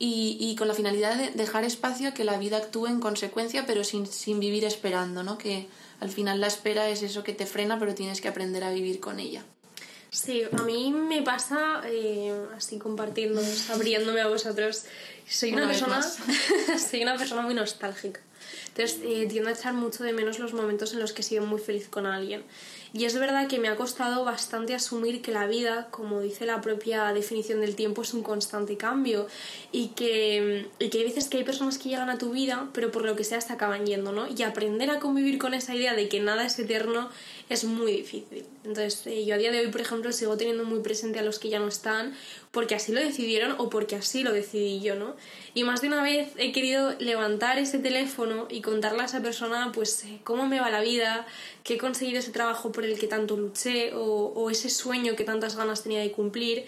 y, 0.05 0.37
y 0.41 0.57
con 0.57 0.67
la 0.67 0.75
finalidad 0.75 1.15
de 1.15 1.31
dejar 1.31 1.63
espacio 1.63 2.09
a 2.09 2.13
que 2.13 2.25
la 2.25 2.37
vida 2.37 2.57
actúe 2.57 2.89
en 2.89 2.99
consecuencia, 2.99 3.67
pero 3.67 3.85
sin, 3.85 4.09
sin 4.09 4.41
vivir 4.41 4.65
esperando, 4.65 5.23
¿no? 5.23 5.39
Que 5.39 5.69
al 6.01 6.09
final 6.09 6.41
la 6.41 6.49
espera 6.49 6.89
es 6.89 7.03
eso 7.03 7.23
que 7.23 7.33
te 7.33 7.47
frena, 7.47 7.79
pero 7.79 7.95
tienes 7.95 8.21
que 8.21 8.27
aprender 8.27 8.65
a 8.65 8.73
vivir 8.73 8.99
con 8.99 9.21
ella. 9.21 9.45
Sí, 10.11 10.43
a 10.43 10.63
mí 10.65 10.91
me 10.91 11.23
pasa, 11.23 11.83
eh, 11.87 12.35
así 12.57 12.79
compartiendo, 12.81 13.41
abriéndome 13.73 14.21
a 14.21 14.27
vosotros, 14.27 14.87
soy 15.29 15.53
una, 15.53 15.69
persona, 15.69 16.03
soy 16.91 17.03
una 17.05 17.17
persona 17.17 17.43
muy 17.43 17.55
nostálgica. 17.55 18.21
Entonces 18.75 19.01
eh, 19.05 19.27
tiendo 19.29 19.51
a 19.51 19.53
echar 19.53 19.75
mucho 19.75 20.03
de 20.03 20.15
menos 20.15 20.39
los 20.39 20.55
momentos 20.55 20.95
en 20.95 21.01
los 21.01 21.13
que 21.13 21.21
he 21.21 21.25
sido 21.25 21.45
muy 21.45 21.61
feliz 21.61 21.89
con 21.89 22.07
alguien. 22.07 22.43
Y 22.95 23.07
es 23.07 23.19
verdad 23.19 23.49
que 23.49 23.59
me 23.59 23.69
ha 23.69 23.77
costado 23.77 24.25
bastante 24.25 24.75
asumir 24.75 25.23
que 25.23 25.33
la 25.33 25.47
vida, 25.47 25.89
como 25.91 26.21
dice 26.21 26.45
la 26.45 26.61
propia 26.61 27.13
definición 27.13 27.63
del 27.63 27.75
tiempo, 27.75 28.03
es 28.03 28.13
un 28.13 28.23
constante 28.23 28.77
cambio 28.77 29.27
y 29.73 29.89
que, 29.89 30.69
y 30.79 30.89
que 30.91 30.99
hay 30.99 31.05
veces 31.05 31.29
que 31.29 31.39
hay 31.39 31.45
personas 31.45 31.79
que 31.79 31.89
llegan 31.89 32.11
a 32.11 32.19
tu 32.19 32.33
vida, 32.33 32.69
pero 32.75 32.91
por 32.91 33.05
lo 33.05 33.17
que 33.17 33.25
sea 33.25 33.41
se 33.41 33.53
acaban 33.53 33.87
yendo, 33.87 34.13
¿no? 34.13 34.27
Y 34.29 34.43
aprender 34.43 34.91
a 34.91 35.01
convivir 35.01 35.39
con 35.39 35.55
esa 35.55 35.75
idea 35.75 35.95
de 35.95 36.09
que 36.09 36.21
nada 36.21 36.45
es 36.45 36.59
eterno 36.59 37.09
es 37.53 37.65
muy 37.65 37.93
difícil. 37.93 38.45
Entonces, 38.65 39.07
eh, 39.07 39.25
yo 39.25 39.35
a 39.35 39.39
día 39.39 39.51
de 39.51 39.61
hoy, 39.61 39.69
por 39.69 39.81
ejemplo, 39.81 40.13
sigo 40.13 40.37
teniendo 40.37 40.65
muy 40.65 40.81
presente 40.81 41.19
a 41.19 41.23
los 41.23 41.39
que 41.39 41.49
ya 41.49 41.59
no 41.59 41.69
están 41.69 42.15
porque 42.51 42.75
así 42.75 42.93
lo 42.93 43.01
decidieron 43.01 43.57
o 43.59 43.71
porque 43.71 43.97
así 43.97 44.23
lo 44.23 44.33
decidí 44.33 44.81
yo, 44.81 44.95
¿no? 44.95 45.17
Y 45.55 45.65
más 45.65 45.81
de 45.81 45.89
una 45.89 46.03
vez 46.03 46.31
he 46.37 46.53
querido 46.53 46.95
levantar 46.99 47.59
ese 47.59 47.79
teléfono 47.79 48.47
y 48.51 48.61
contarle 48.61 49.03
a 49.03 49.05
esa 49.05 49.23
persona, 49.23 49.73
pues, 49.73 50.05
eh, 50.05 50.21
cómo 50.25 50.47
me 50.47 50.61
va 50.61 50.71
la 50.71 50.81
vida, 50.81 51.27
que 51.65 51.75
he 51.75 51.79
conseguido 51.79 52.19
ese 52.19 52.31
trabajo 52.31 52.73
por 52.73 52.85
el 52.85 52.99
que 52.99 53.07
tanto 53.07 53.37
luché 53.37 53.95
o, 53.95 54.33
o 54.35 54.51
ese 54.51 54.71
sueño 54.71 55.17
que 55.17 55.25
tantas 55.25 55.57
ganas 55.57 55.83
tenía 55.83 56.01
de 56.01 56.13
cumplir. 56.13 56.65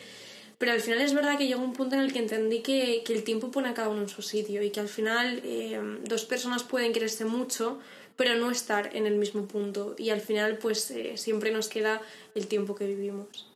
Pero 0.58 0.73
al 0.73 0.80
final 0.80 1.00
es 1.00 1.14
verdad 1.14 1.37
que 1.37 1.46
llegó 1.46 1.62
un 1.62 1.73
punto 1.73 1.96
en 1.96 2.02
el 2.02 2.12
que 2.12 2.20
entendí 2.20 2.61
que, 2.61 3.02
que 3.04 3.12
el 3.12 3.25
tiempo 3.25 3.50
pone 3.50 3.68
a 3.68 3.75
cada 3.75 3.88
uno 3.88 4.02
en 4.02 4.08
su 4.08 4.23
sitio 4.23 4.62
y 4.62 4.70
que 4.70 4.80
al 4.80 4.88
final 4.88 5.40
eh, 5.44 5.80
dos 6.04 6.25
personas 6.25 6.62
pueden 6.62 6.92
quererse 6.92 7.25
mucho, 7.25 7.78
pero 8.16 8.37
no 8.37 8.50
estar 8.50 8.94
en 8.94 9.06
el 9.06 9.16
mismo 9.16 9.46
punto. 9.46 9.94
Y 9.99 10.11
al 10.11 10.20
final, 10.20 10.58
pues 10.58 10.90
eh, 10.90 11.16
siempre 11.16 11.50
nos 11.50 11.68
queda 11.68 12.00
el 12.34 12.46
tiempo 12.46 12.75
que 12.75 12.87
vivimos. 12.87 13.49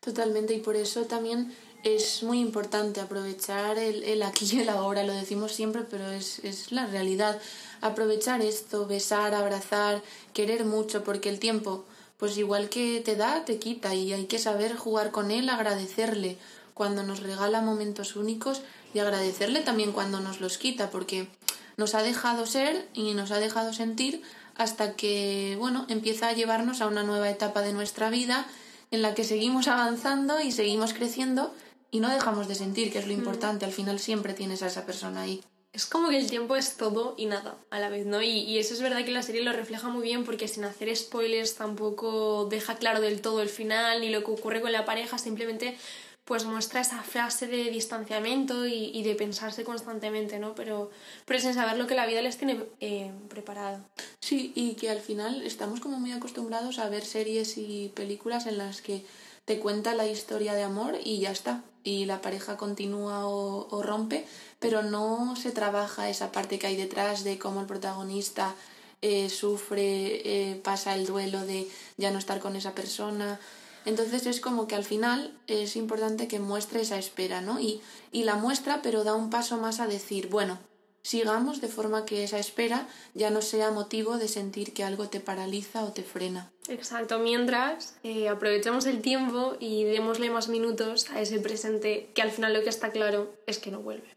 Totalmente, 0.00 0.54
y 0.54 0.60
por 0.60 0.76
eso 0.76 1.04
también 1.04 1.52
es 1.82 2.22
muy 2.22 2.40
importante 2.40 3.00
aprovechar 3.00 3.78
el, 3.78 4.02
el 4.04 4.22
aquí 4.22 4.48
y 4.52 4.60
el 4.60 4.68
ahora, 4.68 5.04
lo 5.04 5.12
decimos 5.12 5.52
siempre, 5.52 5.82
pero 5.82 6.10
es, 6.10 6.40
es 6.40 6.72
la 6.72 6.86
realidad. 6.86 7.40
Aprovechar 7.80 8.40
esto, 8.40 8.86
besar, 8.86 9.34
abrazar, 9.34 10.02
querer 10.32 10.64
mucho, 10.64 11.04
porque 11.04 11.28
el 11.28 11.38
tiempo, 11.38 11.84
pues 12.18 12.36
igual 12.38 12.68
que 12.68 13.00
te 13.04 13.16
da, 13.16 13.44
te 13.44 13.58
quita, 13.58 13.94
y 13.94 14.12
hay 14.12 14.26
que 14.26 14.38
saber 14.38 14.76
jugar 14.76 15.10
con 15.10 15.30
él, 15.30 15.48
agradecerle 15.48 16.38
cuando 16.74 17.02
nos 17.02 17.20
regala 17.20 17.60
momentos 17.60 18.16
únicos 18.16 18.62
y 18.94 18.98
agradecerle 18.98 19.60
también 19.60 19.92
cuando 19.92 20.20
nos 20.20 20.40
los 20.40 20.58
quita, 20.58 20.90
porque 20.90 21.28
nos 21.76 21.94
ha 21.94 22.02
dejado 22.02 22.46
ser 22.46 22.88
y 22.94 23.14
nos 23.14 23.30
ha 23.30 23.38
dejado 23.38 23.72
sentir 23.72 24.22
hasta 24.56 24.94
que, 24.94 25.56
bueno, 25.58 25.86
empieza 25.88 26.28
a 26.28 26.32
llevarnos 26.32 26.80
a 26.80 26.86
una 26.86 27.02
nueva 27.02 27.30
etapa 27.30 27.62
de 27.62 27.72
nuestra 27.72 28.10
vida 28.10 28.46
en 28.90 29.02
la 29.02 29.14
que 29.14 29.24
seguimos 29.24 29.68
avanzando 29.68 30.40
y 30.40 30.52
seguimos 30.52 30.94
creciendo 30.94 31.54
y 31.90 32.00
no 32.00 32.08
dejamos 32.08 32.48
de 32.48 32.54
sentir, 32.54 32.92
que 32.92 32.98
es 32.98 33.06
lo 33.06 33.12
importante. 33.12 33.64
Al 33.64 33.72
final 33.72 33.98
siempre 33.98 34.34
tienes 34.34 34.62
a 34.62 34.68
esa 34.68 34.86
persona 34.86 35.22
ahí. 35.22 35.42
Es 35.76 35.84
como 35.84 36.08
que 36.08 36.16
el 36.16 36.30
tiempo 36.30 36.56
es 36.56 36.78
todo 36.78 37.14
y 37.18 37.26
nada 37.26 37.58
a 37.68 37.78
la 37.78 37.90
vez, 37.90 38.06
¿no? 38.06 38.22
Y, 38.22 38.30
y 38.30 38.56
eso 38.56 38.72
es 38.72 38.80
verdad 38.80 39.04
que 39.04 39.10
la 39.10 39.22
serie 39.22 39.42
lo 39.42 39.52
refleja 39.52 39.88
muy 39.88 40.04
bien 40.04 40.24
porque 40.24 40.48
sin 40.48 40.64
hacer 40.64 40.96
spoilers 40.96 41.54
tampoco 41.54 42.46
deja 42.46 42.76
claro 42.76 43.02
del 43.02 43.20
todo 43.20 43.42
el 43.42 43.50
final 43.50 44.00
ni 44.00 44.08
lo 44.08 44.24
que 44.24 44.30
ocurre 44.30 44.62
con 44.62 44.72
la 44.72 44.86
pareja, 44.86 45.18
simplemente 45.18 45.76
pues 46.24 46.46
muestra 46.46 46.80
esa 46.80 47.02
frase 47.02 47.46
de 47.46 47.70
distanciamiento 47.70 48.66
y, 48.66 48.90
y 48.94 49.02
de 49.02 49.16
pensarse 49.16 49.64
constantemente, 49.64 50.38
¿no? 50.38 50.54
Pero, 50.54 50.90
pero 51.26 51.40
sin 51.40 51.52
saber 51.52 51.76
lo 51.76 51.86
que 51.86 51.94
la 51.94 52.06
vida 52.06 52.22
les 52.22 52.38
tiene 52.38 52.64
eh, 52.80 53.12
preparado. 53.28 53.84
Sí, 54.22 54.52
y 54.54 54.76
que 54.76 54.88
al 54.88 55.00
final 55.00 55.42
estamos 55.42 55.80
como 55.80 56.00
muy 56.00 56.12
acostumbrados 56.12 56.78
a 56.78 56.88
ver 56.88 57.04
series 57.04 57.58
y 57.58 57.92
películas 57.94 58.46
en 58.46 58.56
las 58.56 58.80
que 58.80 59.04
te 59.44 59.60
cuenta 59.60 59.94
la 59.94 60.06
historia 60.06 60.54
de 60.54 60.62
amor 60.62 60.96
y 61.04 61.20
ya 61.20 61.32
está. 61.32 61.62
Y 61.84 62.06
la 62.06 62.20
pareja 62.20 62.56
continúa 62.56 63.28
o, 63.28 63.68
o 63.70 63.82
rompe, 63.82 64.26
pero 64.58 64.82
no 64.82 65.36
se 65.36 65.50
trabaja 65.50 66.08
esa 66.08 66.32
parte 66.32 66.58
que 66.58 66.66
hay 66.66 66.76
detrás 66.76 67.24
de 67.24 67.38
cómo 67.38 67.60
el 67.60 67.66
protagonista 67.66 68.54
eh, 69.02 69.28
sufre, 69.28 70.22
eh, 70.24 70.60
pasa 70.62 70.94
el 70.94 71.06
duelo 71.06 71.44
de 71.44 71.68
ya 71.96 72.10
no 72.10 72.18
estar 72.18 72.40
con 72.40 72.56
esa 72.56 72.74
persona. 72.74 73.38
Entonces 73.84 74.26
es 74.26 74.40
como 74.40 74.66
que 74.66 74.74
al 74.74 74.84
final 74.84 75.38
es 75.46 75.76
importante 75.76 76.26
que 76.26 76.40
muestre 76.40 76.80
esa 76.80 76.98
espera, 76.98 77.40
¿no? 77.40 77.60
Y, 77.60 77.80
y 78.10 78.24
la 78.24 78.34
muestra, 78.34 78.82
pero 78.82 79.04
da 79.04 79.14
un 79.14 79.30
paso 79.30 79.58
más 79.58 79.78
a 79.78 79.86
decir, 79.86 80.28
bueno, 80.28 80.58
sigamos 81.02 81.60
de 81.60 81.68
forma 81.68 82.04
que 82.04 82.24
esa 82.24 82.40
espera 82.40 82.88
ya 83.14 83.30
no 83.30 83.42
sea 83.42 83.70
motivo 83.70 84.18
de 84.18 84.26
sentir 84.26 84.74
que 84.74 84.82
algo 84.82 85.08
te 85.08 85.20
paraliza 85.20 85.84
o 85.84 85.92
te 85.92 86.02
frena. 86.02 86.50
Exacto, 86.66 87.20
mientras 87.20 87.96
eh, 88.02 88.28
aprovechemos 88.28 88.86
el 88.86 89.02
tiempo 89.02 89.56
y 89.60 89.84
démosle 89.84 90.30
más 90.30 90.48
minutos 90.48 91.08
a 91.10 91.20
ese 91.20 91.38
presente 91.38 92.10
que 92.12 92.22
al 92.22 92.32
final 92.32 92.54
lo 92.54 92.64
que 92.64 92.70
está 92.70 92.90
claro 92.90 93.32
es 93.46 93.60
que 93.60 93.70
no 93.70 93.82
vuelve. 93.82 94.15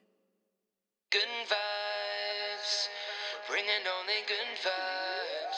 Good 1.12 1.22
vibes, 1.50 2.88
bringing 3.50 3.84
only 3.98 4.22
good 4.28 4.51
vibes. 4.62 5.58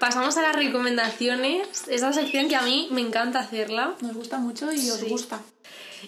Pasamos 0.00 0.36
a 0.38 0.42
las 0.42 0.56
recomendaciones, 0.56 1.86
esa 1.86 2.12
sección 2.12 2.48
que 2.48 2.56
a 2.56 2.62
mí 2.62 2.88
me 2.90 3.00
encanta 3.00 3.38
hacerla. 3.38 3.94
Nos 4.00 4.12
gusta 4.12 4.38
mucho 4.38 4.72
y 4.72 4.90
os 4.90 5.04
gusta. 5.04 5.40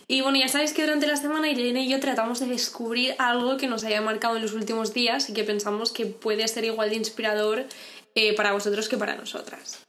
Y 0.09 0.23
bueno, 0.23 0.39
ya 0.39 0.49
sabéis 0.49 0.73
que 0.73 0.83
durante 0.83 1.07
la 1.07 1.17
semana 1.17 1.49
Irene 1.49 1.85
y 1.85 1.89
yo 1.89 2.01
tratamos 2.01 2.41
de 2.41 2.47
descubrir 2.47 3.15
algo 3.19 3.57
que 3.57 3.69
nos 3.69 3.85
haya 3.85 4.01
marcado 4.01 4.35
en 4.35 4.43
los 4.43 4.55
últimos 4.55 4.93
días 4.93 5.31
y 5.31 5.35
que 5.35 5.45
pensamos 5.45 5.93
que 5.93 6.07
puede 6.07 6.49
ser 6.49 6.65
igual 6.65 6.91
de 6.91 6.97
inspirador 6.97 7.67
eh, 8.17 8.35
para 8.35 8.51
vosotros 8.51 8.89
que 8.89 8.99
para 8.99 9.15
nosotras. 9.15 9.84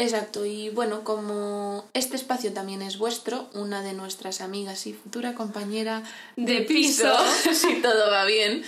Exacto, 0.00 0.46
y 0.46 0.70
bueno, 0.70 1.04
como 1.04 1.84
este 1.92 2.16
espacio 2.16 2.54
también 2.54 2.80
es 2.80 2.96
vuestro, 2.96 3.50
una 3.52 3.82
de 3.82 3.92
nuestras 3.92 4.40
amigas 4.40 4.86
y 4.86 4.94
futura 4.94 5.34
compañera 5.34 6.02
De 6.36 6.62
piso. 6.62 7.14
si 7.52 7.82
todo 7.82 8.10
va 8.10 8.24
bien, 8.24 8.62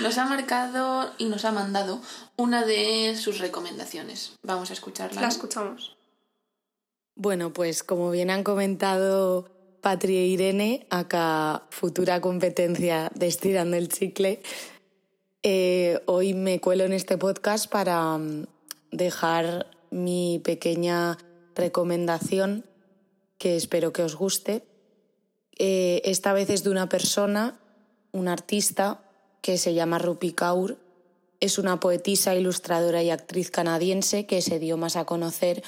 nos 0.00 0.16
ha 0.16 0.24
marcado 0.24 1.12
y 1.18 1.26
nos 1.26 1.44
ha 1.44 1.52
mandado 1.52 2.00
una 2.36 2.64
de 2.64 3.14
sus 3.18 3.38
recomendaciones. 3.38 4.32
Vamos 4.42 4.70
a 4.70 4.72
escucharla. 4.72 5.20
La 5.20 5.28
escuchamos. 5.28 5.94
Bueno, 7.16 7.52
pues 7.52 7.82
como 7.82 8.10
bien 8.10 8.30
han 8.30 8.42
comentado 8.42 9.50
Patri 9.82 10.16
e 10.16 10.24
Irene, 10.24 10.86
acá 10.88 11.64
futura 11.68 12.22
competencia 12.22 13.10
de 13.14 13.26
Estirando 13.26 13.76
el 13.76 13.90
Chicle, 13.90 14.40
eh, 15.42 16.00
hoy 16.06 16.32
me 16.32 16.60
cuelo 16.60 16.84
en 16.84 16.94
este 16.94 17.18
podcast 17.18 17.70
para 17.70 18.16
mm, 18.16 18.46
dejar 18.90 19.66
mi 19.90 20.40
pequeña 20.42 21.18
recomendación 21.54 22.64
que 23.38 23.56
espero 23.56 23.92
que 23.92 24.02
os 24.02 24.16
guste. 24.16 24.64
Eh, 25.58 26.02
esta 26.04 26.32
vez 26.32 26.50
es 26.50 26.64
de 26.64 26.70
una 26.70 26.88
persona, 26.88 27.60
un 28.12 28.28
artista, 28.28 29.04
que 29.40 29.58
se 29.58 29.74
llama 29.74 29.98
Rupi 29.98 30.32
Kaur. 30.32 30.78
Es 31.40 31.58
una 31.58 31.78
poetisa, 31.78 32.34
ilustradora 32.34 33.02
y 33.02 33.10
actriz 33.10 33.50
canadiense 33.50 34.26
que 34.26 34.42
se 34.42 34.58
dio 34.58 34.76
más 34.76 34.96
a 34.96 35.04
conocer 35.04 35.62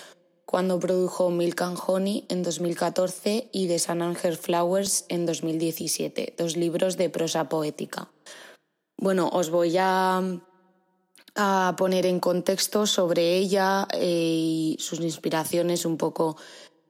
cuando 0.50 0.81
produjo 0.81 1.31
Milk 1.31 1.62
and 1.62 1.79
Honey 1.87 2.27
en 2.29 2.43
2014 2.43 3.50
y 3.53 3.69
The 3.69 3.79
Sun 3.79 4.03
and 4.03 4.17
Flowers 4.17 5.05
en 5.09 5.25
2017, 5.25 6.35
dos 6.37 6.57
libros 6.57 6.97
de 6.97 7.09
prosa 7.09 7.49
poética. 7.49 8.11
Bueno, 8.97 9.31
os 9.33 9.50
voy 9.50 9.77
a, 9.79 10.21
a 11.41 11.77
poner 11.77 12.07
en 12.07 12.21
contexto 12.21 12.87
sobre 12.87 13.37
ella 13.37 13.89
eh, 13.93 14.35
y 14.35 14.77
sus 14.79 15.01
inspiraciones, 15.01 15.85
un 15.85 15.97
poco 15.97 16.37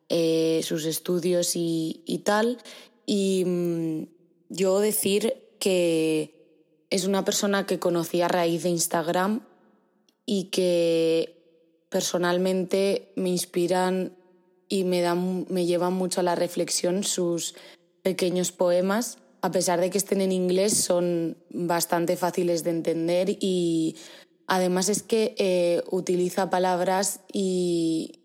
eh, 0.09 0.61
sus 0.65 0.87
estudios 0.87 1.53
y, 1.55 2.23
tal. 2.25 2.59
Y 3.07 3.45
mm, 3.47 4.03
yo 4.49 4.81
decir 4.81 5.35
que 5.61 6.35
es 6.91 7.05
una 7.05 7.25
persona 7.25 7.67
que 7.67 7.79
conocí 7.79 8.21
a 8.21 8.29
raíz 8.29 8.65
de 8.65 8.71
Instagram 8.71 9.47
y 10.27 10.45
que 10.45 11.41
personalmente 11.89 13.13
me 13.17 13.29
inspiran 13.29 14.17
y 14.69 14.85
me, 14.85 15.01
dan, 15.01 15.47
me 15.49 15.67
llevan 15.67 15.93
mucho 15.93 16.21
a 16.21 16.25
la 16.25 16.35
reflexión 16.35 17.05
sus 17.05 17.55
pequeños 18.03 18.53
poemas. 18.53 19.19
A 19.43 19.51
pesar 19.51 19.81
de 19.81 19.91
que 19.91 19.99
estén 19.99 20.21
en 20.21 20.33
inglés, 20.33 20.75
son 20.75 21.37
bastante 21.51 22.17
fáciles 22.17 22.63
de 22.63 22.71
entender 22.71 23.37
y 23.41 23.97
además 24.51 24.89
es 24.89 25.05
que 25.05 25.37
eh, 25.39 25.85
utiliza 25.93 26.51
palabras 26.51 27.21
y, 27.33 28.19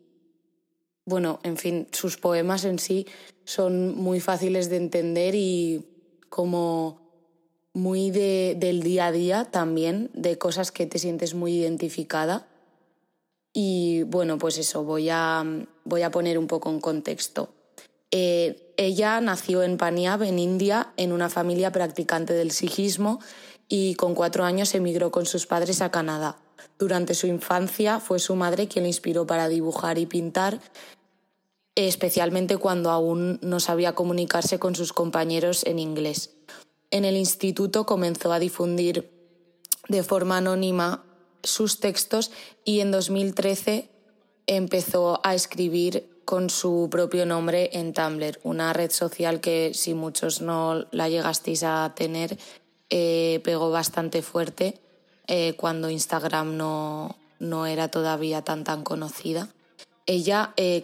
bueno, 1.05 1.39
en 1.43 1.55
fin, 1.55 1.87
sus 1.91 2.17
poemas 2.17 2.65
en 2.65 2.79
sí 2.79 3.05
son 3.43 3.95
muy 3.95 4.19
fáciles 4.19 4.71
de 4.71 4.77
entender 4.77 5.35
y 5.35 5.85
como 6.29 6.99
muy 7.73 8.09
de, 8.09 8.57
del 8.59 8.81
día 8.81 9.05
a 9.05 9.11
día 9.11 9.45
también, 9.45 10.09
de 10.15 10.39
cosas 10.39 10.71
que 10.71 10.87
te 10.87 10.97
sientes 10.97 11.35
muy 11.35 11.59
identificada. 11.59 12.47
Y 13.53 14.01
bueno, 14.03 14.39
pues 14.39 14.57
eso, 14.57 14.83
voy 14.83 15.09
a, 15.11 15.45
voy 15.83 16.01
a 16.01 16.09
poner 16.09 16.39
un 16.39 16.47
poco 16.47 16.71
en 16.71 16.81
contexto. 16.81 17.49
Eh, 18.09 18.73
ella 18.77 19.21
nació 19.21 19.61
en 19.61 19.77
Panyab, 19.77 20.23
en 20.23 20.39
India, 20.39 20.91
en 20.97 21.11
una 21.11 21.29
familia 21.29 21.71
practicante 21.71 22.33
del 22.33 22.49
sijismo 22.49 23.19
y 23.67 23.95
con 23.95 24.15
cuatro 24.15 24.43
años 24.43 24.73
emigró 24.75 25.11
con 25.11 25.25
sus 25.25 25.45
padres 25.45 25.81
a 25.81 25.91
Canadá. 25.91 26.37
Durante 26.77 27.13
su 27.13 27.27
infancia 27.27 27.99
fue 27.99 28.19
su 28.19 28.35
madre 28.35 28.67
quien 28.67 28.83
le 28.83 28.89
inspiró 28.89 29.25
para 29.25 29.47
dibujar 29.47 29.97
y 29.97 30.05
pintar 30.05 30.59
especialmente 31.75 32.57
cuando 32.57 32.89
aún 32.89 33.37
no 33.41 33.59
sabía 33.59 33.95
comunicarse 33.95 34.59
con 34.59 34.75
sus 34.75 34.93
compañeros 34.93 35.65
en 35.65 35.79
inglés. 35.79 36.31
En 36.89 37.03
el 37.03 37.17
instituto 37.17 37.85
comenzó 37.85 38.31
a 38.31 38.39
difundir 38.39 39.11
de 39.89 40.03
forma 40.03 40.37
anónima 40.37 41.03
sus 41.43 41.79
textos 41.79 42.31
y 42.63 42.79
en 42.79 42.91
2013 42.91 43.89
empezó 44.47 45.19
a 45.23 45.35
escribir 45.35 46.09
con 46.23 46.49
su 46.49 46.87
propio 46.89 47.25
nombre 47.25 47.69
en 47.73 47.93
Tumblr, 47.93 48.39
una 48.43 48.73
red 48.73 48.89
social 48.89 49.41
que 49.41 49.71
si 49.75 49.93
muchos 49.93 50.41
no 50.41 50.85
la 50.91 51.09
llegasteis 51.09 51.63
a 51.63 51.93
tener, 51.95 52.39
eh, 52.89 53.41
pegó 53.43 53.71
bastante 53.71 54.21
fuerte 54.21 54.79
eh, 55.27 55.53
cuando 55.57 55.89
Instagram 55.89 56.57
no, 56.57 57.15
no 57.39 57.65
era 57.65 57.89
todavía 57.89 58.41
tan 58.43 58.63
tan 58.63 58.83
conocida. 58.83 59.49
Ella, 60.07 60.53
eh, 60.55 60.83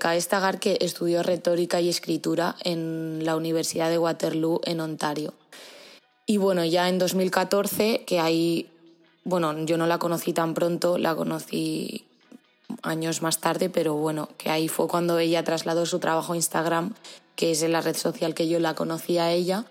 que 0.60 0.78
estudió 0.82 1.22
retórica 1.22 1.80
y 1.80 1.90
escritura 1.90 2.56
en 2.64 3.24
la 3.24 3.36
Universidad 3.36 3.90
de 3.90 4.00
Waterloo 4.00 4.62
en 4.64 4.80
Ontario. 4.80 5.36
Y 6.26 6.38
bueno, 6.38 6.66
ya 6.66 6.90
en 6.90 6.98
2014, 6.98 8.04
que 8.06 8.20
ahí, 8.20 8.70
bueno, 9.24 9.66
yo 9.66 9.78
no 9.78 9.86
la 9.86 10.00
conocí 10.00 10.34
tan 10.34 10.56
pronto, 10.56 10.98
la 10.98 11.16
conocí 11.16 12.06
años 12.82 13.22
más 13.22 13.40
tarde, 13.40 13.70
pero 13.70 13.94
bueno, 13.94 14.30
que 14.38 14.50
ahí 14.50 14.68
fue 14.68 14.88
cuando 14.88 15.20
ella 15.20 15.44
trasladó 15.44 15.86
su 15.86 16.00
trabajo 16.00 16.34
a 16.34 16.36
Instagram, 16.36 16.96
que 17.36 17.52
es 17.52 17.62
en 17.62 17.74
la 17.74 17.82
red 17.82 17.96
social 17.96 18.34
que 18.34 18.48
yo 18.48 18.60
la 18.60 18.74
conocí 18.74 19.18
a 19.20 19.32
ella, 19.32 19.66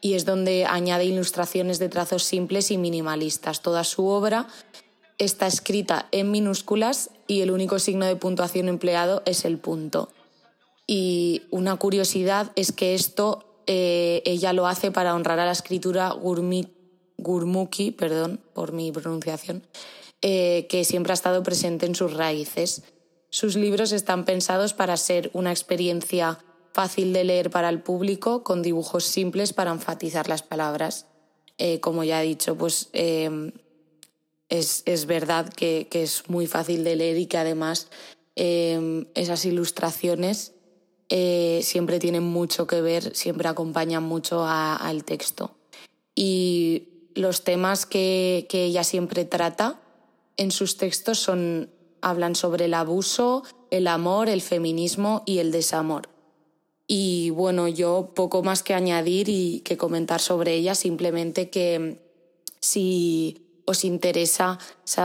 y 0.00 0.14
es 0.14 0.24
donde 0.24 0.66
añade 0.66 1.04
ilustraciones 1.04 1.78
de 1.78 1.88
trazos 1.88 2.22
simples 2.22 2.70
y 2.70 2.78
minimalistas. 2.78 3.62
Toda 3.62 3.84
su 3.84 4.06
obra 4.06 4.46
está 5.18 5.46
escrita 5.46 6.08
en 6.12 6.30
minúsculas 6.30 7.10
y 7.26 7.40
el 7.40 7.50
único 7.50 7.78
signo 7.78 8.06
de 8.06 8.16
puntuación 8.16 8.68
empleado 8.68 9.22
es 9.26 9.44
el 9.44 9.58
punto. 9.58 10.10
Y 10.86 11.42
una 11.50 11.76
curiosidad 11.76 12.52
es 12.54 12.72
que 12.72 12.94
esto 12.94 13.62
eh, 13.66 14.22
ella 14.24 14.52
lo 14.52 14.66
hace 14.66 14.92
para 14.92 15.14
honrar 15.14 15.40
a 15.40 15.46
la 15.46 15.52
escritura 15.52 16.10
Gurmukhi, 17.16 17.90
perdón 17.90 18.40
por 18.54 18.72
mi 18.72 18.92
pronunciación, 18.92 19.66
eh, 20.22 20.66
que 20.68 20.84
siempre 20.84 21.12
ha 21.12 21.14
estado 21.14 21.42
presente 21.42 21.86
en 21.86 21.94
sus 21.94 22.14
raíces. 22.14 22.84
Sus 23.30 23.56
libros 23.56 23.92
están 23.92 24.24
pensados 24.24 24.72
para 24.72 24.96
ser 24.96 25.30
una 25.32 25.50
experiencia 25.50 26.38
fácil 26.76 27.14
de 27.14 27.24
leer 27.24 27.48
para 27.48 27.70
el 27.70 27.80
público, 27.80 28.44
con 28.44 28.60
dibujos 28.60 29.04
simples 29.04 29.54
para 29.54 29.70
enfatizar 29.70 30.28
las 30.28 30.42
palabras. 30.42 31.06
Eh, 31.56 31.80
como 31.80 32.04
ya 32.04 32.22
he 32.22 32.26
dicho, 32.26 32.54
pues 32.54 32.90
es, 32.92 35.06
verdad 35.06 35.48
que, 35.48 35.88
es 35.90 36.28
muy 36.28 36.46
fácil 36.46 36.84
de 36.84 36.96
leer 36.96 37.16
y 37.16 37.24
que 37.24 37.38
además 37.38 37.88
em, 38.34 39.06
esas 39.14 39.46
ilustraciones 39.46 40.52
eh, 41.08 41.60
siempre 41.62 41.98
tienen 41.98 42.24
mucho 42.24 42.66
que 42.66 42.82
ver, 42.82 43.16
siempre 43.16 43.48
acompañan 43.48 44.02
mucho 44.02 44.44
al 44.46 45.02
texto. 45.04 45.56
Y 46.14 46.88
los 47.14 47.42
temas 47.42 47.86
que, 47.86 48.46
ella 48.52 48.84
siempre 48.84 49.24
trata 49.24 49.80
en 50.36 50.50
sus 50.50 50.76
textos 50.76 51.20
son, 51.20 51.70
hablan 52.02 52.34
sobre 52.34 52.66
el 52.66 52.74
abuso, 52.74 53.44
el 53.70 53.86
amor, 53.86 54.28
el 54.28 54.42
feminismo 54.42 55.22
y 55.24 55.38
el 55.38 55.52
desamor. 55.52 56.14
Y 56.86 57.30
bueno, 57.30 57.66
yo 57.68 58.12
poco 58.14 58.42
más 58.42 58.62
que 58.62 58.74
añadir 58.74 59.28
y 59.28 59.60
que 59.60 59.76
comentar 59.76 60.20
sobre 60.20 60.54
ella, 60.54 60.74
simplemente 60.74 61.50
que 61.50 62.00
si 62.60 63.46
os 63.64 63.84
interesa 63.84 64.58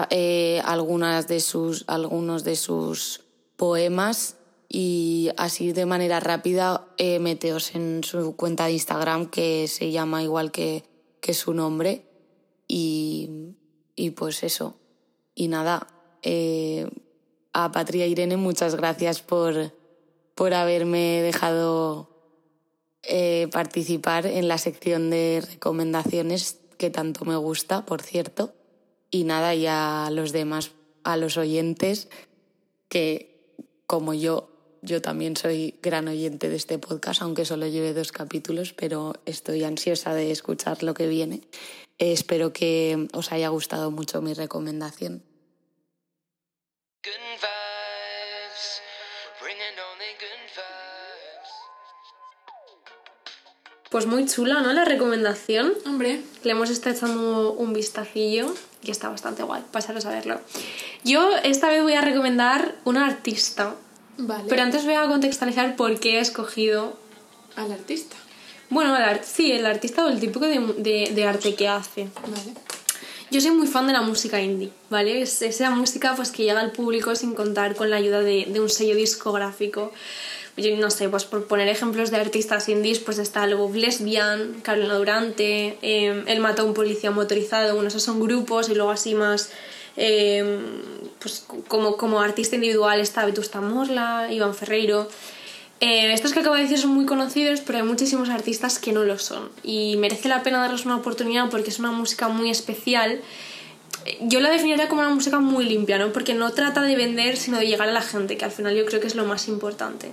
eh, 0.10 0.62
algunas 0.64 1.28
de 1.28 1.40
sus, 1.40 1.84
algunos 1.88 2.44
de 2.44 2.56
sus 2.56 3.22
poemas 3.56 4.38
y 4.70 5.32
así 5.36 5.74
de 5.74 5.86
manera 5.86 6.20
rápida 6.20 6.88
eh, 6.98 7.20
meteos 7.20 7.76
en 7.76 8.04
su 8.04 8.36
cuenta 8.36 8.68
de 8.68 8.74
Instagram 8.74 9.30
que 9.30 9.68
se 9.68 9.92
llama 9.92 10.24
igual 10.24 10.52
que, 10.52 10.84
que 11.20 11.34
su 11.34 11.54
nombre 11.54 12.06
y, 12.68 13.54
y, 13.96 14.12
pues 14.12 14.44
eso. 14.44 14.78
Y 15.36 15.50
nada, 15.50 15.88
eh, 16.22 16.90
a 17.52 17.72
Patria 17.72 18.08
Irene 18.08 18.38
muchas 18.38 18.76
gracias 18.76 19.22
por, 19.22 19.74
por 20.36 20.54
haberme 20.54 21.22
dejado 21.22 22.10
eh, 23.04 23.48
participar 23.52 24.26
en 24.26 24.48
la 24.48 24.58
sección 24.58 25.10
de 25.10 25.44
recomendaciones 25.54 26.60
que 26.78 26.90
tanto 26.90 27.26
me 27.26 27.36
gusta, 27.36 27.86
por 27.86 28.02
cierto. 28.02 28.54
Y 29.10 29.24
nada, 29.24 29.56
y 29.56 29.68
a 29.68 30.10
los 30.12 30.32
demás, 30.32 30.72
a 31.04 31.18
los 31.18 31.38
oyentes, 31.38 32.10
que 32.90 33.32
como 33.88 34.14
yo, 34.14 34.50
yo 34.82 35.02
también 35.02 35.36
soy 35.36 35.76
gran 35.82 36.08
oyente 36.08 36.50
de 36.50 36.56
este 36.56 36.80
podcast, 36.80 37.22
aunque 37.22 37.46
solo 37.46 37.68
lleve 37.68 37.94
dos 37.94 38.12
capítulos, 38.12 38.74
pero 38.74 39.14
estoy 39.26 39.64
ansiosa 39.64 40.14
de 40.14 40.32
escuchar 40.32 40.82
lo 40.82 40.94
que 40.94 41.08
viene. 41.08 41.42
espero 41.98 42.54
que 42.54 43.08
os 43.14 43.32
haya 43.32 43.50
gustado 43.50 43.92
mucho 43.92 44.22
mi 44.22 44.34
recomendación. 44.34 45.24
Pues 53.92 54.06
muy 54.06 54.26
chula, 54.26 54.62
¿no? 54.62 54.72
La 54.72 54.86
recomendación. 54.86 55.74
Hombre. 55.86 56.22
Le 56.44 56.52
hemos 56.52 56.70
estado 56.70 56.96
echando 56.96 57.52
un 57.52 57.74
vistacillo 57.74 58.56
y 58.82 58.90
está 58.90 59.10
bastante 59.10 59.44
guay. 59.44 59.64
Pasaros 59.70 60.06
a 60.06 60.12
verlo. 60.12 60.40
Yo 61.04 61.30
esta 61.44 61.68
vez 61.68 61.84
voy 61.84 61.94
a 61.94 62.02
recomendar 62.02 62.76
una 62.86 63.06
artista. 63.06 63.76
Vale. 64.18 64.46
Pero 64.48 64.62
antes 64.62 64.86
voy 64.86 64.94
a 64.94 65.06
contextualizar 65.08 65.76
por 65.76 66.00
qué 66.00 66.18
he 66.18 66.20
escogido. 66.22 66.98
Al 67.58 67.70
artista. 67.70 68.16
Bueno, 68.70 68.96
el 68.96 69.20
sí, 69.26 69.52
el 69.52 69.66
artista 69.66 70.06
o 70.06 70.08
el 70.08 70.22
tipo 70.22 70.40
de, 70.40 71.12
de, 71.14 71.26
arte 71.26 71.56
que 71.56 71.68
hace. 71.68 72.08
Vale. 72.22 72.54
Yo 73.30 73.42
soy 73.42 73.52
muy 73.52 73.68
fan 73.68 73.88
de 73.88 73.94
la 73.94 74.02
música 74.02 74.40
indie, 74.40 74.72
¿vale? 74.90 75.22
Es 75.22 75.42
esa 75.42 75.70
música 75.72 76.16
pues, 76.16 76.32
que 76.32 76.44
llega 76.44 76.62
al 76.62 76.72
público 76.72 77.14
sin 77.18 77.34
contar 77.34 77.76
con 77.76 77.90
la 77.90 77.98
ayuda 77.98 78.22
de, 78.22 78.46
de 78.48 78.60
un 78.62 78.70
sello 78.70 78.96
discográfico 78.96 79.92
no 80.58 80.92
sé, 80.92 81.10
pues 81.10 81.26
por 81.26 81.46
poner 81.46 81.68
ejemplos 81.68 82.12
de 82.12 82.18
artistas 82.18 82.70
indies, 82.70 83.00
pues 83.00 83.18
está 83.18 83.48
Love 83.48 83.76
Lesbian, 83.76 84.62
Carolina 84.62 84.96
Durante, 84.96 85.78
eh, 85.82 86.24
Él 86.28 86.40
mató 86.40 86.64
a 86.64 86.66
un 86.66 86.74
policía 86.74 87.12
motorizado, 87.12 87.74
bueno, 87.74 87.88
esos 87.88 88.04
son 88.04 88.20
grupos 88.20 88.70
y 88.70 88.76
luego 88.76 88.92
así 88.92 89.16
más, 89.16 89.50
em, 89.96 90.60
pues 91.20 91.46
como, 91.68 91.98
como 91.98 92.20
artista 92.20 92.56
individual 92.56 93.00
está 93.00 93.26
Vetusta 93.26 93.62
Morla, 93.62 94.28
Iván 94.32 94.54
Ferreiro. 94.54 95.08
Eh, 95.80 96.14
estos 96.14 96.34
que 96.34 96.42
acabo 96.42 96.56
de 96.56 96.62
decir 96.62 96.78
son 96.78 96.92
muy 96.92 97.06
conocidos, 97.06 97.62
pero 97.62 97.80
hay 97.80 97.84
muchísimos 97.84 98.30
artistas 98.30 98.78
que 98.78 98.92
no 98.92 99.04
lo 99.04 99.18
son. 99.18 99.50
Y 99.64 99.96
merece 99.98 100.30
la 100.30 100.44
pena 100.44 100.60
darles 100.60 100.86
una 100.86 100.98
oportunidad 100.98 101.50
porque 101.50 101.72
es 101.72 101.80
una 101.80 101.92
música 101.92 102.28
muy 102.28 102.52
especial 102.52 103.20
yo 104.22 104.40
la 104.40 104.50
definiría 104.50 104.88
como 104.88 105.02
una 105.02 105.10
música 105.10 105.40
muy 105.40 105.66
limpia, 105.66 105.98
¿no? 105.98 106.12
Porque 106.12 106.34
no 106.34 106.52
trata 106.52 106.82
de 106.82 106.96
vender, 106.96 107.38
sino 107.38 107.58
de 107.58 107.68
llegar 107.68 107.90
a 107.90 107.92
la 107.92 108.02
gente, 108.02 108.38
que 108.38 108.46
al 108.46 108.52
final 108.52 108.76
yo 108.76 108.86
creo 108.86 109.00
que 109.00 109.08
es 109.08 109.16
lo 109.16 109.26
más 109.26 109.48
importante. 109.48 110.12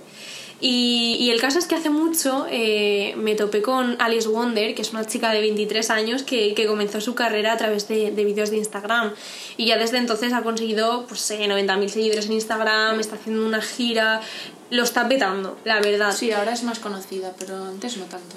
Y, 0.61 1.29
el 1.31 1.39
caso 1.39 1.57
es 1.57 1.67
que 1.67 1.75
hace 1.75 1.89
mucho 1.89 2.45
eh, 2.49 3.13
me 3.17 3.35
topé 3.35 3.61
con 3.61 3.95
Alice 4.01 4.27
Wonder, 4.27 4.75
que 4.75 4.81
es 4.81 4.91
una 4.91 5.05
chica 5.05 5.31
de 5.31 5.39
23 5.39 5.89
años 5.89 6.23
que, 6.23 6.53
comenzó 6.67 6.99
su 6.99 7.15
carrera 7.15 7.53
a 7.53 7.57
través 7.57 7.87
de, 7.87 8.11
vídeos 8.11 8.49
de 8.49 8.57
Instagram. 8.57 9.13
Y 9.55 9.67
ya 9.67 9.77
desde 9.77 9.97
entonces 9.97 10.33
ha 10.33 10.41
conseguido 10.41 11.05
pues, 11.07 11.31
90.000 11.31 11.83
eh, 11.83 11.89
seguidores 11.89 12.25
en 12.25 12.33
Instagram, 12.33 12.99
está 12.99 13.15
haciendo 13.15 13.45
una 13.45 13.61
gira, 13.61 14.21
lo 14.69 14.83
está 14.83 15.07
petando, 15.07 15.57
la 15.63 15.79
verdad. 15.79 16.13
Sí, 16.13 16.31
ahora 16.31 16.51
es 16.51 16.63
más 16.63 16.79
conocida, 16.79 17.33
pero 17.39 17.63
antes 17.63 17.95
no 17.95 18.05
tanto. 18.05 18.35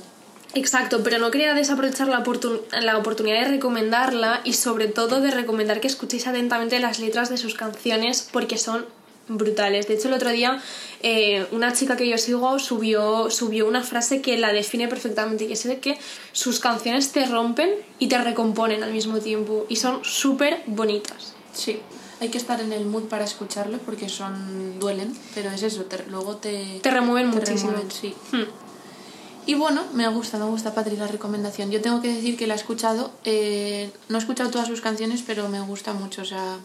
Exacto, 0.55 1.03
pero 1.03 1.19
no 1.19 1.31
quería 1.31 1.55
desaprovechar 1.55 2.09
la, 2.09 2.23
oportun- 2.23 2.61
la 2.83 2.99
oportunidad 2.99 3.41
de 3.43 3.49
recomendarla 3.49 4.41
y 4.45 4.53
sobre 4.53 4.87
todo 4.87 5.21
de 5.21 5.31
recomendar 5.31 5.81
que 5.81 5.87
escuchéis 5.89 6.27
atentamente 6.27 6.79
las 6.79 6.99
letras 6.99 7.31
de 7.31 7.39
sus 7.39 7.55
canciones 7.55 8.29
porque 8.33 8.59
son 8.59 8.85
brutales. 9.29 9.89
De 9.89 9.95
hecho, 9.95 10.09
el 10.09 10.15
otro 10.15 10.29
día 10.31 10.61
eh, 11.03 11.47
una 11.53 11.73
chica 11.73 11.97
que 11.97 12.07
yo 12.09 12.19
sigo 12.19 12.59
subió, 12.59 13.31
subió 13.31 13.67
una 13.67 13.83
frase 13.83 14.21
que 14.21 14.37
la 14.37 14.53
define 14.53 14.89
perfectamente 14.89 15.45
y 15.45 15.53
es 15.53 15.65
de 15.65 15.79
que 15.79 15.97
sus 16.33 16.61
canciones 16.61 17.13
te 17.13 17.25
rompen 17.25 17.71
y 17.99 18.09
te 18.09 18.19
recomponen 18.19 18.83
al 18.83 18.93
mismo 18.93 19.21
tiempo 19.21 19.65
y 19.71 19.77
son 19.77 20.05
súper 20.05 20.61
bonitas. 20.67 21.33
Sí, 21.55 21.81
hay 22.21 22.29
que 22.29 22.37
estar 22.39 22.61
en 22.61 22.73
el 22.73 22.85
mood 22.85 23.05
para 23.05 23.25
escucharlo 23.25 23.79
porque 23.79 24.09
son 24.11 24.79
duelen, 24.79 25.17
pero 25.35 25.51
es 25.51 25.63
eso, 25.63 25.85
te- 25.85 26.05
luego 26.11 26.37
te, 26.37 26.81
Te 26.83 26.91
remueven 26.91 27.31
te 27.31 27.37
muchísimo. 27.39 27.71
remueven, 27.71 27.91
sí. 27.91 28.15
Hmm. 28.33 28.43
Y 29.47 29.55
bueno, 29.55 29.83
me 29.93 30.07
gusta, 30.09 30.39
me 30.39 30.45
gusta 30.45 30.75
Patri 30.75 30.97
la 30.97 31.09
recomendación. 31.09 31.71
Yo 31.71 31.81
tengo 31.81 32.01
que 32.01 32.09
decir 32.15 32.37
que 32.37 32.47
la 32.47 32.55
he 32.55 32.57
escuchado, 32.57 33.11
eh, 33.25 33.91
no 34.09 34.17
he 34.19 34.21
escuchado 34.21 34.51
todas 34.51 34.69
sus 34.69 34.81
canciones, 34.81 35.23
pero 35.27 35.49
me 35.49 35.61
gusta 35.61 35.93
mucho, 35.95 36.23
o 36.23 36.25
sea, 36.25 36.59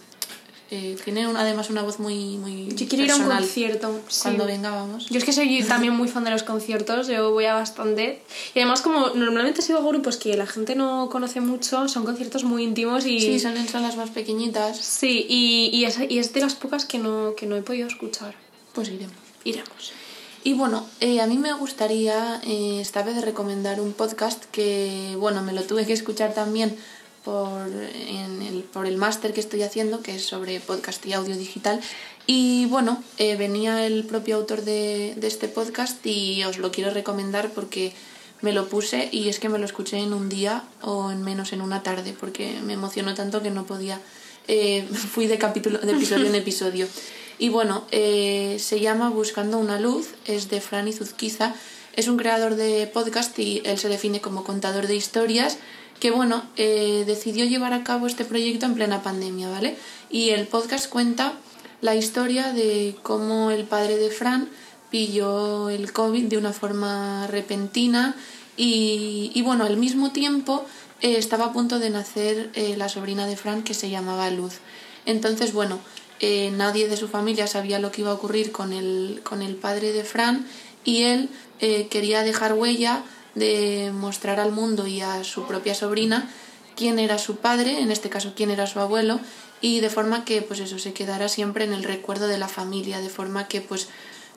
eh, 0.70 0.96
tiene 1.04 1.26
una- 1.28 1.42
además 1.42 1.70
una 1.72 1.82
voz 1.82 1.98
muy, 2.00 2.38
muy 2.38 2.68
Yo 2.76 2.88
quiero 2.88 3.06
ir 3.06 3.12
a 3.12 3.16
un 3.16 3.22
personal. 3.22 3.44
concierto. 3.44 4.00
sí. 4.10 4.20
Cuando 4.22 4.46
venga, 4.46 4.70
vamos. 4.70 5.08
Yo 5.10 5.18
es 5.18 5.24
que 5.24 5.32
soy 5.34 5.64
también 5.68 5.94
muy 5.96 6.08
fan 6.08 6.24
de 6.26 6.30
los 6.30 6.44
conciertos, 6.44 7.08
yo 7.08 7.32
voy 7.32 7.46
a 7.46 7.56
bastante. 7.56 8.22
Y 8.54 8.60
además, 8.60 8.82
como 8.82 9.10
normalmente 9.10 9.62
sigo 9.64 9.82
grupos 9.82 10.18
que 10.18 10.36
la 10.38 10.46
gente 10.46 10.76
no 10.76 11.10
conoce 11.10 11.40
mucho, 11.40 11.88
son 11.88 12.04
conciertos 12.06 12.44
muy 12.44 12.64
íntimos 12.64 13.06
y. 13.08 13.20
Sí, 13.22 13.40
son 13.40 13.58
en 13.58 13.68
salas 13.68 13.96
más 13.98 14.10
pequeñitas, 14.12 14.78
Sí, 14.78 15.26
y, 15.28 15.70
y, 15.74 15.86
es, 15.86 15.98
y 16.10 16.20
es 16.20 16.32
de 16.34 16.42
las 16.42 16.54
pocas 16.54 16.86
que 16.86 17.00
no, 17.00 17.34
que 17.36 17.46
no 17.48 17.56
he 17.56 17.62
podido 17.62 17.88
escuchar. 17.88 18.36
pues 18.74 18.90
iremos. 18.90 19.16
Iremos. 19.46 19.94
Y 20.48 20.54
bueno, 20.54 20.88
eh, 21.02 21.20
a 21.20 21.28
mí 21.28 21.38
me 21.38 21.52
gustaría 21.52 22.40
eh, 22.46 22.80
esta 22.80 23.04
vez 23.04 23.22
recomendar 23.22 23.82
un 23.82 23.92
podcast 23.92 24.46
que, 24.46 25.14
bueno, 25.20 25.44
me 25.44 25.52
lo 25.52 25.64
tuve 25.64 25.86
que 25.86 25.92
escuchar 25.92 26.34
también 26.34 26.74
por, 27.26 27.68
en 27.68 28.42
el, 28.42 28.64
por 28.64 28.86
el 28.86 28.96
máster 28.96 29.34
que 29.34 29.42
estoy 29.42 29.64
haciendo, 29.64 30.02
que 30.02 30.16
es 30.16 30.26
sobre 30.26 30.62
podcast 30.62 31.06
y 31.06 31.12
audio 31.12 31.36
digital. 31.36 31.82
Y 32.28 32.66
bueno, 32.68 33.04
eh, 33.18 33.36
venía 33.36 33.86
el 33.86 34.06
propio 34.06 34.38
autor 34.38 34.62
de, 34.62 35.16
de 35.18 35.28
este 35.28 35.50
podcast 35.50 35.98
y 36.06 36.42
os 36.46 36.60
lo 36.60 36.72
quiero 36.72 36.92
recomendar 36.92 37.52
porque 37.52 37.92
me 38.40 38.54
lo 38.54 38.70
puse 38.70 39.10
y 39.12 39.28
es 39.28 39.40
que 39.40 39.50
me 39.50 39.60
lo 39.60 39.66
escuché 39.66 39.98
en 39.98 40.14
un 40.14 40.30
día 40.30 40.64
o 40.82 41.12
en 41.12 41.24
menos 41.24 41.52
en 41.52 41.60
una 41.60 41.84
tarde 41.84 42.16
porque 42.18 42.58
me 42.64 42.72
emocionó 42.72 43.14
tanto 43.16 43.44
que 43.44 43.50
no 43.52 43.66
podía. 43.66 44.00
eh, 44.48 44.88
fui 45.14 45.28
de, 45.28 45.38
capítulo, 45.38 45.80
de 45.80 45.92
episodio 45.92 46.28
en 46.28 46.36
episodio. 46.46 46.88
Y 47.40 47.50
bueno, 47.50 47.86
eh, 47.92 48.58
se 48.60 48.80
llama 48.80 49.10
Buscando 49.10 49.60
una 49.60 49.80
luz, 49.80 50.10
es 50.26 50.50
de 50.50 50.62
Fran 50.62 50.88
Izuzquiza, 50.88 51.54
es 51.96 52.08
un 52.08 52.18
creador 52.18 52.56
de 52.56 52.88
podcast 52.88 53.38
y 53.40 53.62
él 53.66 53.78
se 53.78 53.90
define 53.90 54.22
como 54.22 54.44
contador 54.44 54.88
de 54.88 54.96
historias, 54.96 55.58
que 56.00 56.12
bueno, 56.12 56.44
eh, 56.56 57.04
decidió 57.06 57.46
llevar 57.46 57.74
a 57.74 57.84
cabo 57.84 58.08
este 58.08 58.26
proyecto 58.26 58.66
en 58.66 58.76
plena 58.76 59.04
pandemia, 59.04 59.50
¿vale? 59.50 59.76
Y 60.10 60.30
el 60.30 60.48
podcast 60.48 60.90
cuenta 60.90 61.34
la 61.82 61.96
historia 61.96 62.54
de 62.54 62.96
cómo 63.04 63.52
el 63.52 63.66
padre 63.66 63.98
de 63.98 64.10
Fran 64.10 64.50
pilló 64.90 65.70
el 65.70 65.92
COVID 65.92 66.26
de 66.26 66.38
una 66.38 66.54
forma 66.54 67.28
repentina 67.28 68.16
y, 68.56 69.32
y 69.34 69.42
bueno, 69.42 69.66
al 69.66 69.78
mismo 69.78 70.12
tiempo 70.12 70.66
eh, 71.02 71.18
estaba 71.18 71.46
a 71.46 71.54
punto 71.54 71.78
de 71.78 71.92
nacer 71.92 72.50
eh, 72.56 72.76
la 72.76 72.90
sobrina 72.90 73.28
de 73.28 73.38
Fran 73.38 73.64
que 73.64 73.76
se 73.76 73.90
llamaba 73.90 74.30
Luz. 74.32 74.56
Entonces, 75.06 75.54
bueno, 75.54 75.80
eh, 76.20 76.52
nadie 76.52 76.88
de 76.88 76.98
su 76.98 77.08
familia 77.08 77.48
sabía 77.48 77.80
lo 77.80 77.92
que 77.92 78.02
iba 78.02 78.12
a 78.12 78.16
ocurrir 78.16 78.52
con 78.52 78.74
el, 78.74 79.22
con 79.24 79.42
el 79.42 79.56
padre 79.56 79.92
de 79.94 80.04
Fran 80.04 80.46
y 80.84 81.04
él 81.04 81.30
eh, 81.60 81.88
quería 81.90 82.24
dejar 82.24 82.54
huella 82.54 83.04
de 83.36 83.92
mostrar 83.94 84.40
al 84.40 84.52
mundo 84.52 84.88
y 84.88 85.02
a 85.02 85.24
su 85.24 85.44
propia 85.44 85.76
sobrina 85.76 86.30
quién 86.76 87.00
era 87.00 87.18
su 87.18 87.38
padre, 87.38 87.82
en 87.82 87.92
este 87.92 88.10
caso 88.10 88.34
quién 88.36 88.52
era 88.52 88.68
su 88.68 88.80
abuelo, 88.80 89.20
y 89.62 89.80
de 89.80 89.90
forma 89.90 90.26
que 90.26 90.42
pues 90.44 90.60
eso 90.60 90.78
se 90.80 90.94
quedara 90.94 91.28
siempre 91.30 91.64
en 91.64 91.74
el 91.74 91.84
recuerdo 91.84 92.28
de 92.28 92.38
la 92.38 92.48
familia, 92.48 93.00
de 93.00 93.10
forma 93.10 93.48
que 93.48 93.62
pues 93.62 93.88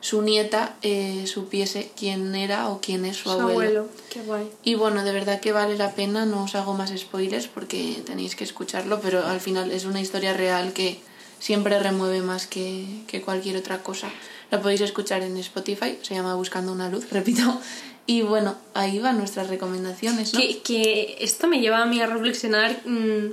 su 0.01 0.23
nieta 0.23 0.77
eh, 0.81 1.25
supiese 1.27 1.93
quién 1.95 2.35
era 2.35 2.69
o 2.71 2.81
quién 2.81 3.05
es 3.05 3.19
su, 3.19 3.25
Su 3.25 3.33
abuelo. 3.33 3.53
abuelo. 3.53 3.89
Qué 4.09 4.21
guay. 4.23 4.51
Y 4.65 4.75
bueno, 4.75 5.05
de 5.05 5.13
verdad 5.13 5.41
que 5.41 5.53
vale 5.53 5.77
la 5.77 5.95
pena, 5.95 6.25
no 6.25 6.45
os 6.45 6.55
hago 6.55 6.73
más 6.73 6.91
spoilers 6.97 7.49
porque 7.49 8.03
tenéis 8.07 8.35
que 8.35 8.45
escucharlo, 8.45 9.01
pero 9.03 9.27
al 9.27 9.41
final 9.41 9.71
es 9.71 9.85
una 9.85 10.01
historia 10.01 10.33
real 10.33 10.73
que 10.73 11.01
siempre 11.41 11.81
remueve 11.81 12.21
más 12.21 12.47
que, 12.47 12.87
que 13.09 13.21
cualquier 13.21 13.57
otra 13.57 13.83
cosa. 13.83 14.09
La 14.53 14.61
podéis 14.61 14.83
escuchar 14.83 15.23
en 15.23 15.37
Spotify, 15.39 15.99
se 16.03 16.15
llama 16.15 16.37
Buscando 16.37 16.71
una 16.71 16.89
luz, 16.89 17.09
repito. 17.11 17.61
Y 18.07 18.23
bueno, 18.23 18.57
ahí 18.75 18.99
van 18.99 19.19
nuestras 19.19 19.49
recomendaciones, 19.49 20.35
¿no? 20.35 20.41
Que, 20.65 21.17
esto 21.21 21.49
me 21.49 21.61
lleva 21.61 21.83
a 21.83 21.87
mí 21.87 22.01
a 22.01 22.07
reflexionar 22.07 22.81
mm, 22.85 23.33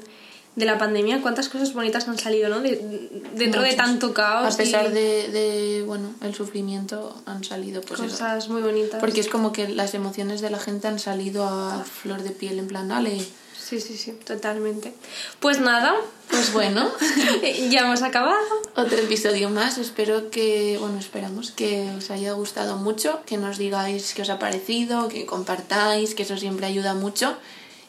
de 0.57 0.65
la 0.65 0.77
pandemia, 0.77 1.21
cuántas 1.21 1.47
cosas 1.49 1.71
bonitas 1.73 2.07
han 2.09 2.17
salido, 2.17 2.49
¿no? 2.49 2.59
De- 2.59 3.09
dentro 3.35 3.61
de 3.61 3.73
tanto 3.75 4.13
caos. 4.13 4.53
A 4.53 4.57
pesar 4.57 4.87
y 4.87 4.91
de, 4.91 5.27
de, 5.29 5.83
bueno, 5.85 6.09
el 6.21 6.33
sufrimiento 6.33 7.15
han 7.25 7.43
salido 7.43 7.81
pues 7.81 7.99
eso. 8.01 8.09
cosas 8.09 8.49
muy 8.49 8.61
bonitas. 8.63 8.99
Porque 8.99 9.19
es 9.21 9.27
como 9.29 9.51
que 9.53 9.69
las 9.69 9.93
emociones 9.93 10.41
de 10.41 10.49
la 10.49 10.59
gente 10.59 10.87
han 10.87 10.97
salido 10.99 11.45
a 11.47 11.83
flor 11.85 12.23
de 12.23 12.31
piel, 12.31 12.57
en 12.59 12.67
plan, 12.67 12.87
dale, 12.89 13.23
Sí, 13.67 13.81
sí, 13.81 13.97
sí, 13.97 14.13
totalmente. 14.25 14.93
Pues 15.41 15.59
nada, 15.59 15.93
pues 16.29 16.53
bueno, 16.53 16.89
ya 17.69 17.81
hemos 17.81 18.01
acabado. 18.01 18.39
otro 18.77 18.97
episodio 18.97 19.49
más. 19.49 19.77
Espero 19.77 20.29
que, 20.31 20.77
bueno, 20.79 20.97
esperamos 20.99 21.51
que 21.51 21.89
os 21.97 22.09
haya 22.09 22.31
gustado 22.31 22.77
mucho, 22.77 23.19
que 23.25 23.35
nos 23.37 23.57
digáis 23.57 24.13
qué 24.13 24.21
os 24.21 24.29
ha 24.29 24.39
parecido, 24.39 25.09
que 25.09 25.25
compartáis, 25.25 26.15
que 26.15 26.23
eso 26.23 26.37
siempre 26.37 26.65
ayuda 26.65 26.93
mucho. 26.93 27.35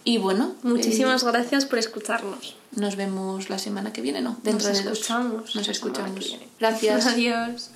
Y 0.04 0.18
bueno, 0.18 0.54
Muchísimas 0.62 1.22
gracias 1.24 1.66
por 1.66 1.78
escucharnos. 1.78 2.50
eh, 2.50 2.54
nos 2.80 2.96
vemos 2.96 3.50
la 3.50 3.58
semana 3.58 3.92
que 3.92 4.00
viene, 4.00 4.20
¿no? 4.22 4.38
Dentro 4.42 4.68
Nos 4.68 4.78
de 4.78 4.84
dos. 4.84 4.92
escuchamos 4.98 5.54
Nos 5.54 5.68
escuchamos. 5.68 6.38
Gracias. 6.58 7.06
Adiós. 7.08 7.70